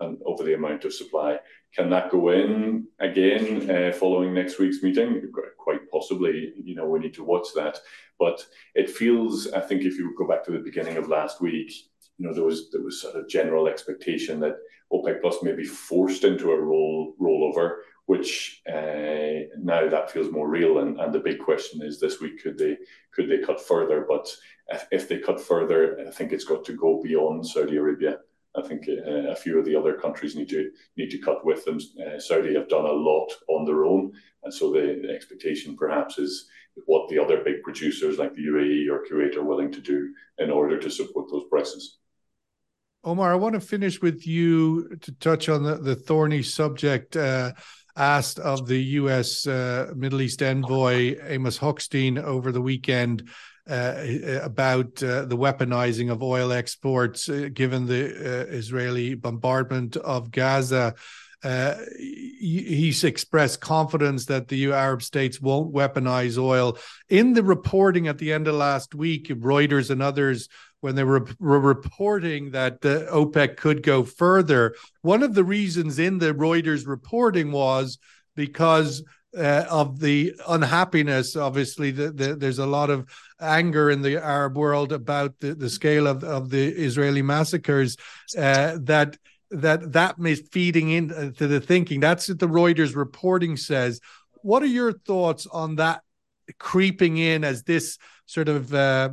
and 0.00 0.18
over 0.24 0.44
the 0.44 0.54
amount 0.54 0.84
of 0.84 0.94
supply. 0.94 1.38
Can 1.74 1.90
that 1.90 2.10
go 2.10 2.30
in 2.30 2.86
again 2.98 3.70
uh, 3.70 3.92
following 3.92 4.34
next 4.34 4.58
week's 4.58 4.82
meeting? 4.82 5.30
Quite 5.58 5.90
possibly. 5.92 6.52
You 6.62 6.74
know, 6.74 6.86
we 6.86 6.98
need 6.98 7.14
to 7.14 7.24
watch 7.24 7.48
that. 7.54 7.78
But 8.18 8.44
it 8.74 8.90
feels, 8.90 9.52
I 9.52 9.60
think, 9.60 9.82
if 9.82 9.98
you 9.98 10.14
go 10.16 10.26
back 10.26 10.44
to 10.44 10.52
the 10.52 10.58
beginning 10.58 10.96
of 10.96 11.08
last 11.08 11.40
week, 11.40 11.72
you 12.16 12.26
know, 12.26 12.34
there 12.34 12.44
was 12.44 12.70
there 12.70 12.82
was 12.82 13.00
sort 13.00 13.16
of 13.16 13.28
general 13.28 13.68
expectation 13.68 14.40
that 14.40 14.56
OPEC 14.92 15.20
Plus 15.20 15.42
may 15.42 15.52
be 15.52 15.64
forced 15.64 16.24
into 16.24 16.50
a 16.50 16.60
roll 16.60 17.14
rollover, 17.20 17.76
which 18.06 18.62
uh, 18.68 19.46
now 19.58 19.88
that 19.88 20.10
feels 20.10 20.32
more 20.32 20.48
real. 20.48 20.78
And, 20.78 20.98
and 20.98 21.12
the 21.12 21.20
big 21.20 21.38
question 21.38 21.82
is 21.82 22.00
this 22.00 22.20
week: 22.20 22.42
could 22.42 22.58
they 22.58 22.76
could 23.12 23.28
they 23.28 23.38
cut 23.38 23.60
further? 23.60 24.04
But 24.08 24.28
if, 24.68 24.88
if 24.90 25.08
they 25.08 25.18
cut 25.18 25.40
further, 25.40 26.04
I 26.06 26.10
think 26.10 26.32
it's 26.32 26.44
got 26.44 26.64
to 26.64 26.72
go 26.72 27.00
beyond 27.02 27.46
Saudi 27.46 27.76
Arabia. 27.76 28.18
I 28.56 28.66
think 28.66 28.88
uh, 28.88 29.30
a 29.30 29.36
few 29.36 29.58
of 29.58 29.64
the 29.64 29.76
other 29.76 29.94
countries 29.94 30.34
need 30.34 30.48
to 30.50 30.70
need 30.96 31.10
to 31.10 31.18
cut 31.18 31.44
with 31.44 31.64
them. 31.64 31.78
Uh, 32.00 32.18
Saudi 32.18 32.54
have 32.54 32.68
done 32.68 32.86
a 32.86 32.92
lot 32.92 33.28
on 33.48 33.64
their 33.64 33.84
own, 33.84 34.12
and 34.44 34.52
so 34.52 34.72
the, 34.72 35.00
the, 35.02 35.12
expectation 35.14 35.76
perhaps 35.76 36.18
is 36.18 36.48
what 36.86 37.08
the 37.08 37.18
other 37.18 37.42
big 37.44 37.62
producers 37.62 38.18
like 38.18 38.34
the 38.34 38.46
UAE 38.46 38.88
or 38.90 39.04
Kuwait 39.04 39.36
are 39.36 39.44
willing 39.44 39.72
to 39.72 39.80
do 39.80 40.12
in 40.38 40.50
order 40.50 40.78
to 40.78 40.90
support 40.90 41.30
those 41.30 41.44
prices. 41.50 41.98
Omar, 43.04 43.32
I 43.32 43.36
want 43.36 43.54
to 43.54 43.60
finish 43.60 44.00
with 44.00 44.26
you 44.26 44.96
to 45.02 45.12
touch 45.12 45.48
on 45.48 45.62
the, 45.62 45.76
the 45.76 45.94
thorny 45.94 46.42
subject 46.42 47.16
uh, 47.16 47.52
asked 47.96 48.38
of 48.38 48.66
the 48.66 48.82
U.S. 48.82 49.46
Uh, 49.46 49.92
Middle 49.94 50.20
East 50.20 50.42
envoy 50.42 51.16
Amos 51.24 51.58
Hochstein 51.58 52.22
over 52.22 52.52
the 52.52 52.62
weekend 52.62 53.28
uh, 53.68 54.40
about 54.42 55.02
uh, 55.02 55.26
the 55.26 55.36
weaponizing 55.36 56.10
of 56.10 56.22
oil 56.22 56.52
exports, 56.52 57.28
uh, 57.28 57.48
given 57.52 57.86
the 57.86 58.48
Israeli 58.48 59.14
bombardment 59.14 59.96
of 59.96 60.30
Gaza. 60.30 60.94
Uh, 61.44 61.74
he's 61.98 63.04
expressed 63.04 63.60
confidence 63.60 64.24
that 64.24 64.48
the 64.48 64.72
Arab 64.72 65.02
states 65.02 65.40
won't 65.40 65.72
weaponize 65.72 66.36
oil. 66.36 66.78
In 67.08 67.34
the 67.34 67.44
reporting 67.44 68.08
at 68.08 68.18
the 68.18 68.32
end 68.32 68.48
of 68.48 68.54
last 68.54 68.94
week, 68.94 69.28
Reuters 69.28 69.90
and 69.90 70.02
others, 70.02 70.48
when 70.80 70.94
they 70.94 71.04
were, 71.04 71.28
were 71.38 71.60
reporting 71.60 72.52
that 72.52 72.80
the 72.80 73.06
OPEC 73.10 73.56
could 73.56 73.82
go 73.82 74.02
further, 74.02 74.74
one 75.02 75.22
of 75.22 75.34
the 75.34 75.44
reasons 75.44 75.98
in 75.98 76.18
the 76.18 76.34
Reuters 76.34 76.86
reporting 76.86 77.52
was 77.52 77.98
because 78.34 79.04
uh, 79.36 79.64
of 79.68 80.00
the 80.00 80.34
unhappiness. 80.48 81.36
Obviously, 81.36 81.90
the, 81.90 82.10
the, 82.10 82.34
there's 82.34 82.58
a 82.58 82.66
lot 82.66 82.90
of 82.90 83.06
anger 83.40 83.90
in 83.90 84.02
the 84.02 84.22
Arab 84.22 84.56
world 84.56 84.92
about 84.92 85.38
the, 85.40 85.54
the 85.54 85.70
scale 85.70 86.06
of, 86.06 86.24
of 86.24 86.50
the 86.50 86.66
Israeli 86.66 87.22
massacres. 87.22 87.96
Uh, 88.36 88.78
that 88.82 89.16
that 89.50 89.92
that 89.92 90.16
is 90.26 90.46
feeding 90.52 90.90
into 90.90 91.46
the 91.46 91.60
thinking. 91.60 92.00
That's 92.00 92.28
what 92.28 92.38
the 92.38 92.48
Reuters 92.48 92.94
reporting 92.94 93.56
says. 93.56 94.00
What 94.42 94.62
are 94.62 94.66
your 94.66 94.92
thoughts 94.92 95.46
on 95.46 95.76
that 95.76 96.02
creeping 96.58 97.16
in 97.18 97.44
as 97.44 97.62
this 97.62 97.98
sort 98.26 98.48
of 98.48 98.72
uh, 98.74 99.10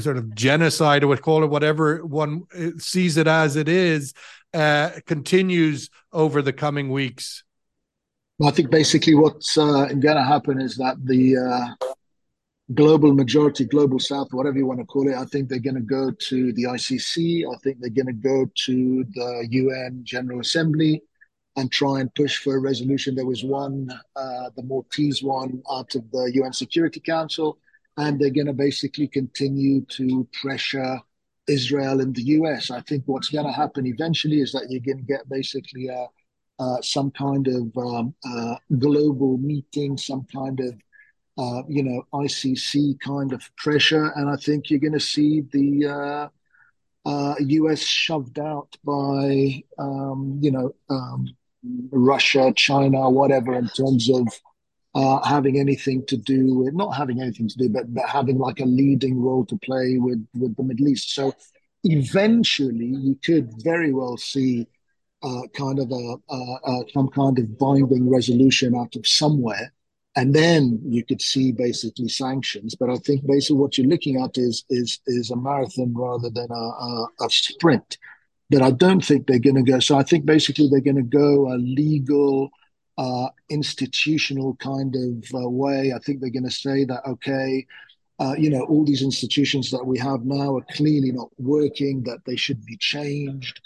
sort 0.00 0.16
of 0.16 0.34
genocide 0.34 1.04
or 1.04 1.08
what 1.08 1.22
call 1.22 1.44
it 1.44 1.50
whatever 1.50 2.04
one 2.04 2.42
uh, 2.56 2.70
sees 2.78 3.16
it 3.16 3.28
as 3.28 3.54
it 3.56 3.68
is 3.68 4.12
uh, 4.52 4.90
continues 5.06 5.88
over 6.12 6.42
the 6.42 6.52
coming 6.52 6.90
weeks? 6.90 7.44
I 8.42 8.50
think 8.50 8.70
basically 8.70 9.14
what's 9.14 9.56
uh, 9.56 9.86
going 9.86 10.16
to 10.16 10.22
happen 10.22 10.60
is 10.60 10.76
that 10.76 10.96
the 11.04 11.36
uh, 11.36 11.86
global 12.74 13.12
majority, 13.12 13.64
global 13.64 14.00
south, 14.00 14.32
whatever 14.32 14.58
you 14.58 14.66
want 14.66 14.80
to 14.80 14.86
call 14.86 15.08
it, 15.08 15.14
I 15.14 15.24
think 15.24 15.48
they're 15.48 15.60
going 15.60 15.76
to 15.76 15.80
go 15.80 16.10
to 16.10 16.52
the 16.52 16.64
ICC. 16.64 17.44
I 17.48 17.56
think 17.58 17.78
they're 17.78 17.90
going 17.90 18.06
to 18.06 18.12
go 18.12 18.50
to 18.66 19.04
the 19.12 19.46
UN 19.50 20.00
General 20.02 20.40
Assembly 20.40 21.00
and 21.56 21.70
try 21.70 22.00
and 22.00 22.12
push 22.16 22.38
for 22.38 22.56
a 22.56 22.60
resolution. 22.60 23.14
There 23.14 23.24
was 23.24 23.44
one, 23.44 23.88
uh, 24.16 24.50
the 24.56 24.64
Maltese 24.64 25.22
one, 25.22 25.62
out 25.70 25.94
of 25.94 26.10
the 26.10 26.32
UN 26.34 26.52
Security 26.52 26.98
Council, 26.98 27.58
and 27.98 28.18
they're 28.18 28.30
going 28.30 28.48
to 28.48 28.52
basically 28.52 29.06
continue 29.06 29.84
to 29.90 30.26
pressure 30.42 30.98
Israel 31.46 32.00
and 32.00 32.12
the 32.12 32.22
US. 32.22 32.72
I 32.72 32.80
think 32.80 33.04
what's 33.06 33.28
going 33.28 33.46
to 33.46 33.52
happen 33.52 33.86
eventually 33.86 34.40
is 34.40 34.50
that 34.52 34.66
you're 34.70 34.80
going 34.80 34.98
to 34.98 35.12
get 35.12 35.28
basically 35.28 35.86
a 35.86 36.08
uh, 36.58 36.80
some 36.82 37.10
kind 37.10 37.48
of 37.48 37.76
um, 37.76 38.14
uh, 38.24 38.56
global 38.78 39.38
meeting, 39.38 39.96
some 39.96 40.26
kind 40.32 40.60
of 40.60 40.74
uh, 41.36 41.62
you 41.68 41.82
know 41.82 42.06
ICC 42.12 43.00
kind 43.00 43.32
of 43.32 43.42
pressure, 43.56 44.12
and 44.16 44.30
I 44.30 44.36
think 44.36 44.70
you're 44.70 44.80
going 44.80 44.92
to 44.92 45.00
see 45.00 45.42
the 45.52 46.30
U.S. 47.06 47.82
Uh, 47.82 47.84
shoved 47.84 48.38
out 48.38 48.76
by 48.84 49.62
um, 49.78 50.38
you 50.40 50.50
know 50.52 50.74
um, 50.90 51.28
Russia, 51.90 52.52
China, 52.54 53.10
whatever, 53.10 53.54
in 53.54 53.68
terms 53.68 54.08
of 54.10 54.28
uh, 54.94 55.22
having 55.24 55.58
anything 55.58 56.06
to 56.06 56.16
do 56.16 56.54
with 56.54 56.74
not 56.74 56.90
having 56.90 57.20
anything 57.20 57.48
to 57.48 57.58
do, 57.58 57.68
but, 57.68 57.92
but 57.92 58.08
having 58.08 58.38
like 58.38 58.60
a 58.60 58.64
leading 58.64 59.20
role 59.20 59.44
to 59.46 59.56
play 59.58 59.96
with 59.98 60.24
with 60.34 60.56
the 60.56 60.62
Middle 60.62 60.88
East. 60.88 61.14
So 61.14 61.34
eventually, 61.82 62.86
you 62.86 63.18
could 63.24 63.50
very 63.62 63.92
well 63.92 64.16
see 64.16 64.68
uh, 65.24 65.42
kind 65.54 65.78
of 65.78 65.90
a, 65.90 66.84
some 66.92 67.08
kind 67.08 67.38
of 67.38 67.58
binding 67.58 68.10
resolution 68.10 68.74
out 68.76 68.94
of 68.96 69.06
somewhere, 69.06 69.72
and 70.16 70.34
then 70.34 70.80
you 70.84 71.04
could 71.04 71.22
see 71.22 71.50
basically 71.52 72.08
sanctions. 72.08 72.74
But 72.78 72.90
I 72.90 72.96
think 72.96 73.26
basically 73.26 73.56
what 73.56 73.76
you're 73.78 73.88
looking 73.94 74.20
at 74.22 74.36
is 74.38 74.64
is 74.70 75.00
is 75.06 75.30
a 75.30 75.36
marathon 75.36 75.94
rather 75.94 76.30
than 76.30 76.50
a, 76.50 76.54
a, 76.54 77.08
a 77.22 77.30
sprint. 77.30 77.98
but 78.50 78.62
I 78.62 78.70
don't 78.70 79.04
think 79.04 79.26
they're 79.26 79.38
going 79.38 79.56
to 79.56 79.62
go. 79.72 79.80
So 79.80 79.96
I 79.96 80.02
think 80.02 80.26
basically 80.26 80.68
they're 80.68 80.80
going 80.80 80.96
to 80.96 81.02
go 81.02 81.52
a 81.52 81.56
legal, 81.56 82.50
uh, 82.98 83.28
institutional 83.48 84.56
kind 84.56 84.94
of 84.94 85.24
uh, 85.34 85.48
way. 85.48 85.92
I 85.92 85.98
think 85.98 86.20
they're 86.20 86.30
going 86.30 86.44
to 86.44 86.50
say 86.50 86.84
that 86.84 87.02
okay, 87.06 87.66
uh, 88.20 88.34
you 88.38 88.50
know, 88.50 88.62
all 88.64 88.84
these 88.84 89.02
institutions 89.02 89.70
that 89.70 89.84
we 89.84 89.98
have 89.98 90.24
now 90.24 90.56
are 90.56 90.66
clearly 90.72 91.12
not 91.12 91.30
working. 91.38 92.02
That 92.04 92.20
they 92.26 92.36
should 92.36 92.64
be 92.64 92.76
changed. 92.78 93.60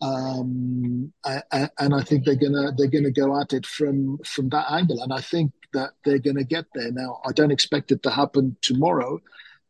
Um, 0.00 1.12
and 1.24 1.94
I 1.94 2.02
think 2.02 2.24
they're 2.24 2.34
gonna 2.34 2.72
they're 2.76 2.88
gonna 2.88 3.10
go 3.10 3.40
at 3.40 3.52
it 3.52 3.66
from 3.66 4.18
from 4.24 4.48
that 4.50 4.70
angle, 4.70 5.02
and 5.02 5.12
I 5.12 5.20
think 5.20 5.52
that 5.72 5.90
they're 6.04 6.18
gonna 6.18 6.44
get 6.44 6.66
there. 6.74 6.92
Now, 6.92 7.20
I 7.26 7.32
don't 7.32 7.50
expect 7.52 7.92
it 7.92 8.02
to 8.02 8.10
happen 8.10 8.56
tomorrow, 8.60 9.20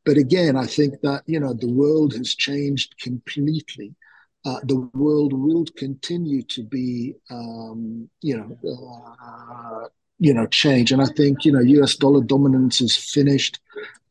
but 0.04 0.16
again, 0.16 0.56
I 0.56 0.66
think 0.66 1.00
that 1.02 1.22
you 1.26 1.40
know 1.40 1.52
the 1.54 1.72
world 1.72 2.14
has 2.14 2.34
changed 2.34 2.94
completely. 3.00 3.94
Uh, 4.46 4.60
the 4.64 4.76
world 4.92 5.32
will 5.32 5.64
continue 5.76 6.42
to 6.42 6.62
be, 6.62 7.14
um, 7.30 8.10
you 8.20 8.36
know, 8.36 8.58
uh, 9.24 9.88
you 10.18 10.34
know, 10.34 10.46
change. 10.46 10.92
And 10.92 11.00
I 11.00 11.06
think 11.06 11.44
you 11.46 11.52
know, 11.52 11.60
U.S. 11.60 11.96
dollar 11.96 12.22
dominance 12.22 12.82
is 12.82 12.94
finished. 12.94 13.58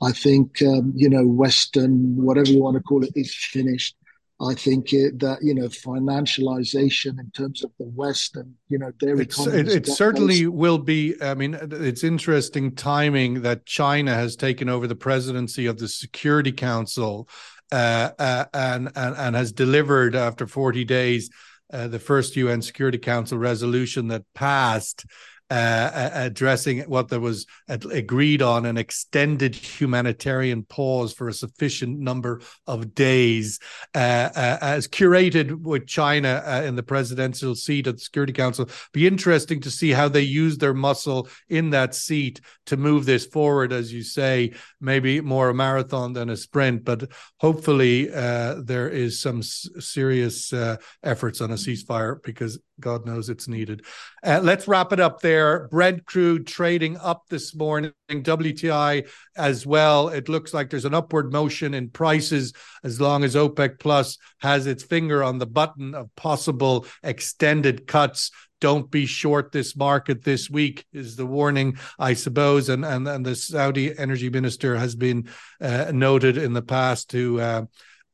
I 0.02 0.12
think 0.12 0.62
um, 0.64 0.92
you 0.96 1.10
know, 1.10 1.26
Western, 1.26 2.16
whatever 2.16 2.50
you 2.50 2.64
want 2.64 2.78
to 2.78 2.84
call 2.84 3.04
it, 3.04 3.12
is 3.16 3.34
finished. 3.36 3.96
I 4.42 4.56
think 4.56 4.94
it, 4.94 5.20
that 5.20 5.40
you 5.42 5.54
know 5.54 5.68
financialization 5.68 7.20
in 7.20 7.32
terms 7.36 7.64
of 7.64 7.72
the 7.80 7.86
West 7.86 8.36
and 8.36 8.54
you 8.68 8.78
know 8.78 8.92
their 9.00 9.20
it's, 9.22 9.46
it, 9.46 9.68
it 9.68 9.88
certainly 9.88 10.48
will 10.48 10.80
be. 10.80 11.16
I 11.22 11.34
mean, 11.34 11.58
it's 11.62 12.04
interesting 12.04 12.76
timing 12.76 13.44
that 13.44 13.66
China 13.66 14.14
has 14.14 14.36
taken 14.36 14.70
over 14.70 14.88
the 14.88 14.96
presidency 14.96 15.66
of 15.68 15.78
the 15.78 15.88
Security 15.88 16.52
Council 16.52 17.30
uh, 17.72 18.10
uh, 18.18 18.46
and, 18.54 18.92
and 18.96 19.16
and 19.16 19.36
has 19.36 19.52
delivered 19.52 20.16
after 20.16 20.48
forty 20.48 20.84
days 20.84 21.30
uh, 21.72 21.88
the 21.88 22.00
first 22.00 22.36
UN 22.36 22.62
Security 22.62 22.98
Council 22.98 23.38
resolution 23.38 24.08
that 24.08 24.24
passed 24.34 25.06
uh, 25.54 26.10
addressing 26.14 26.80
what 26.82 27.10
there 27.10 27.20
was 27.20 27.46
agreed 27.70 28.42
on 28.42 28.66
an 28.66 28.76
extended 28.76 29.54
humanitarian 29.54 30.64
pause 30.64 31.14
for 31.14 31.28
a 31.28 31.34
sufficient 31.34 32.00
number 32.00 32.42
of 32.66 32.96
days, 32.96 33.60
uh, 33.94 34.30
uh, 34.36 34.58
as 34.62 34.88
curated 34.88 35.62
with 35.62 35.86
China 35.86 36.42
uh, 36.44 36.64
in 36.66 36.76
the 36.76 36.82
presidential 36.82 37.54
seat 37.54 37.86
at 37.86 37.98
the 37.98 38.02
Security 38.02 38.34
Council. 38.34 38.68
Be 38.94 39.06
interesting 39.06 39.62
to 39.62 39.70
see 39.70 39.92
how 39.92 40.08
they 40.08 40.22
use 40.22 40.58
their 40.58 40.74
muscle 40.74 41.28
in 41.50 41.70
that 41.70 41.94
seat 41.94 42.42
to 42.66 42.76
move 42.76 43.06
this 43.06 43.28
forward, 43.28 43.72
as 43.72 43.94
you 43.94 44.02
say, 44.02 44.54
maybe 44.82 45.22
more 45.22 45.50
a 45.50 45.54
marathon 45.54 46.14
than 46.14 46.32
a 46.32 46.38
sprint, 46.38 46.84
but 46.84 47.12
hopefully 47.40 48.12
uh, 48.12 48.56
there 48.64 48.90
is 48.90 49.22
some 49.22 49.40
s- 49.40 49.70
serious 49.78 50.52
uh, 50.52 50.78
efforts 51.04 51.42
on 51.42 51.52
a 51.52 51.56
ceasefire 51.56 52.24
because 52.24 52.58
God 52.80 53.06
knows 53.06 53.30
it's 53.30 53.48
needed. 53.48 53.86
Uh, 54.24 54.40
let's 54.42 54.68
wrap 54.68 54.92
it 54.94 55.00
up 55.00 55.22
there. 55.22 55.43
Brent 55.72 56.06
crude 56.06 56.48
trading 56.48 56.98
up 56.98 57.24
this 57.30 57.56
morning. 57.56 57.92
WTI 58.10 59.08
as 59.36 59.66
well. 59.66 60.10
It 60.10 60.30
looks 60.30 60.54
like 60.54 60.70
there's 60.70 60.86
an 60.86 60.94
upward 60.94 61.32
motion 61.32 61.74
in 61.74 61.90
prices 61.90 62.54
as 62.84 63.02
long 63.02 63.24
as 63.24 63.36
OPEC 63.36 63.80
Plus 63.80 64.18
has 64.40 64.68
its 64.68 64.84
finger 64.84 65.24
on 65.24 65.40
the 65.40 65.48
button 65.48 65.96
of 65.96 66.14
possible 66.16 66.86
extended 67.02 67.88
cuts. 67.88 68.32
Don't 68.62 68.90
be 68.90 69.06
short 69.06 69.52
this 69.52 69.76
market 69.76 70.24
this 70.24 70.50
week 70.50 70.86
is 70.94 71.16
the 71.16 71.26
warning, 71.26 71.78
I 72.00 72.14
suppose. 72.14 72.70
And 72.70 72.86
and, 72.86 73.08
and 73.08 73.26
the 73.26 73.36
Saudi 73.36 73.98
energy 73.98 74.30
minister 74.30 74.76
has 74.76 74.96
been 74.96 75.30
uh, 75.60 75.92
noted 75.94 76.38
in 76.38 76.54
the 76.54 76.62
past 76.62 77.10
to. 77.12 77.42
Uh, 77.42 77.66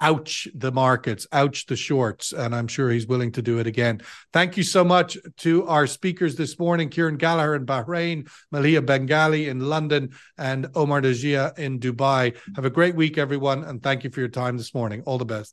ouch 0.02 0.48
the 0.54 0.72
markets, 0.72 1.28
ouch 1.32 1.66
the 1.66 1.76
shorts, 1.76 2.32
and 2.32 2.56
I'm 2.56 2.68
sure 2.68 2.90
he's 2.90 3.08
willing 3.08 3.32
to 3.34 3.42
do 3.42 3.60
it 3.60 3.68
again. 3.68 4.02
Thank 4.34 4.58
you 4.58 4.64
so 4.64 4.84
much 4.84 5.18
to 5.38 5.68
our 5.68 5.88
speakers 5.88 6.36
this 6.36 6.58
morning, 6.60 6.90
Kieran 6.90 7.18
Gallagher 7.18 7.56
in 7.56 7.66
Bahrain, 7.66 8.30
Maleeha 8.54 8.86
Bengali 8.86 9.50
in 9.50 9.60
London, 9.60 10.10
and 10.38 10.68
Omar 10.76 11.02
Najia 11.02 11.58
in 11.58 11.80
Dubai. 11.80 12.36
Have 12.56 12.66
a 12.66 12.70
great 12.70 12.96
week, 12.96 13.18
everyone, 13.18 13.64
and 13.64 13.82
thank 13.82 14.04
you 14.04 14.10
for 14.10 14.20
your 14.20 14.30
time 14.30 14.58
this 14.58 14.74
morning. 14.74 15.04
All 15.06 15.18
the 15.18 15.26
best. 15.26 15.48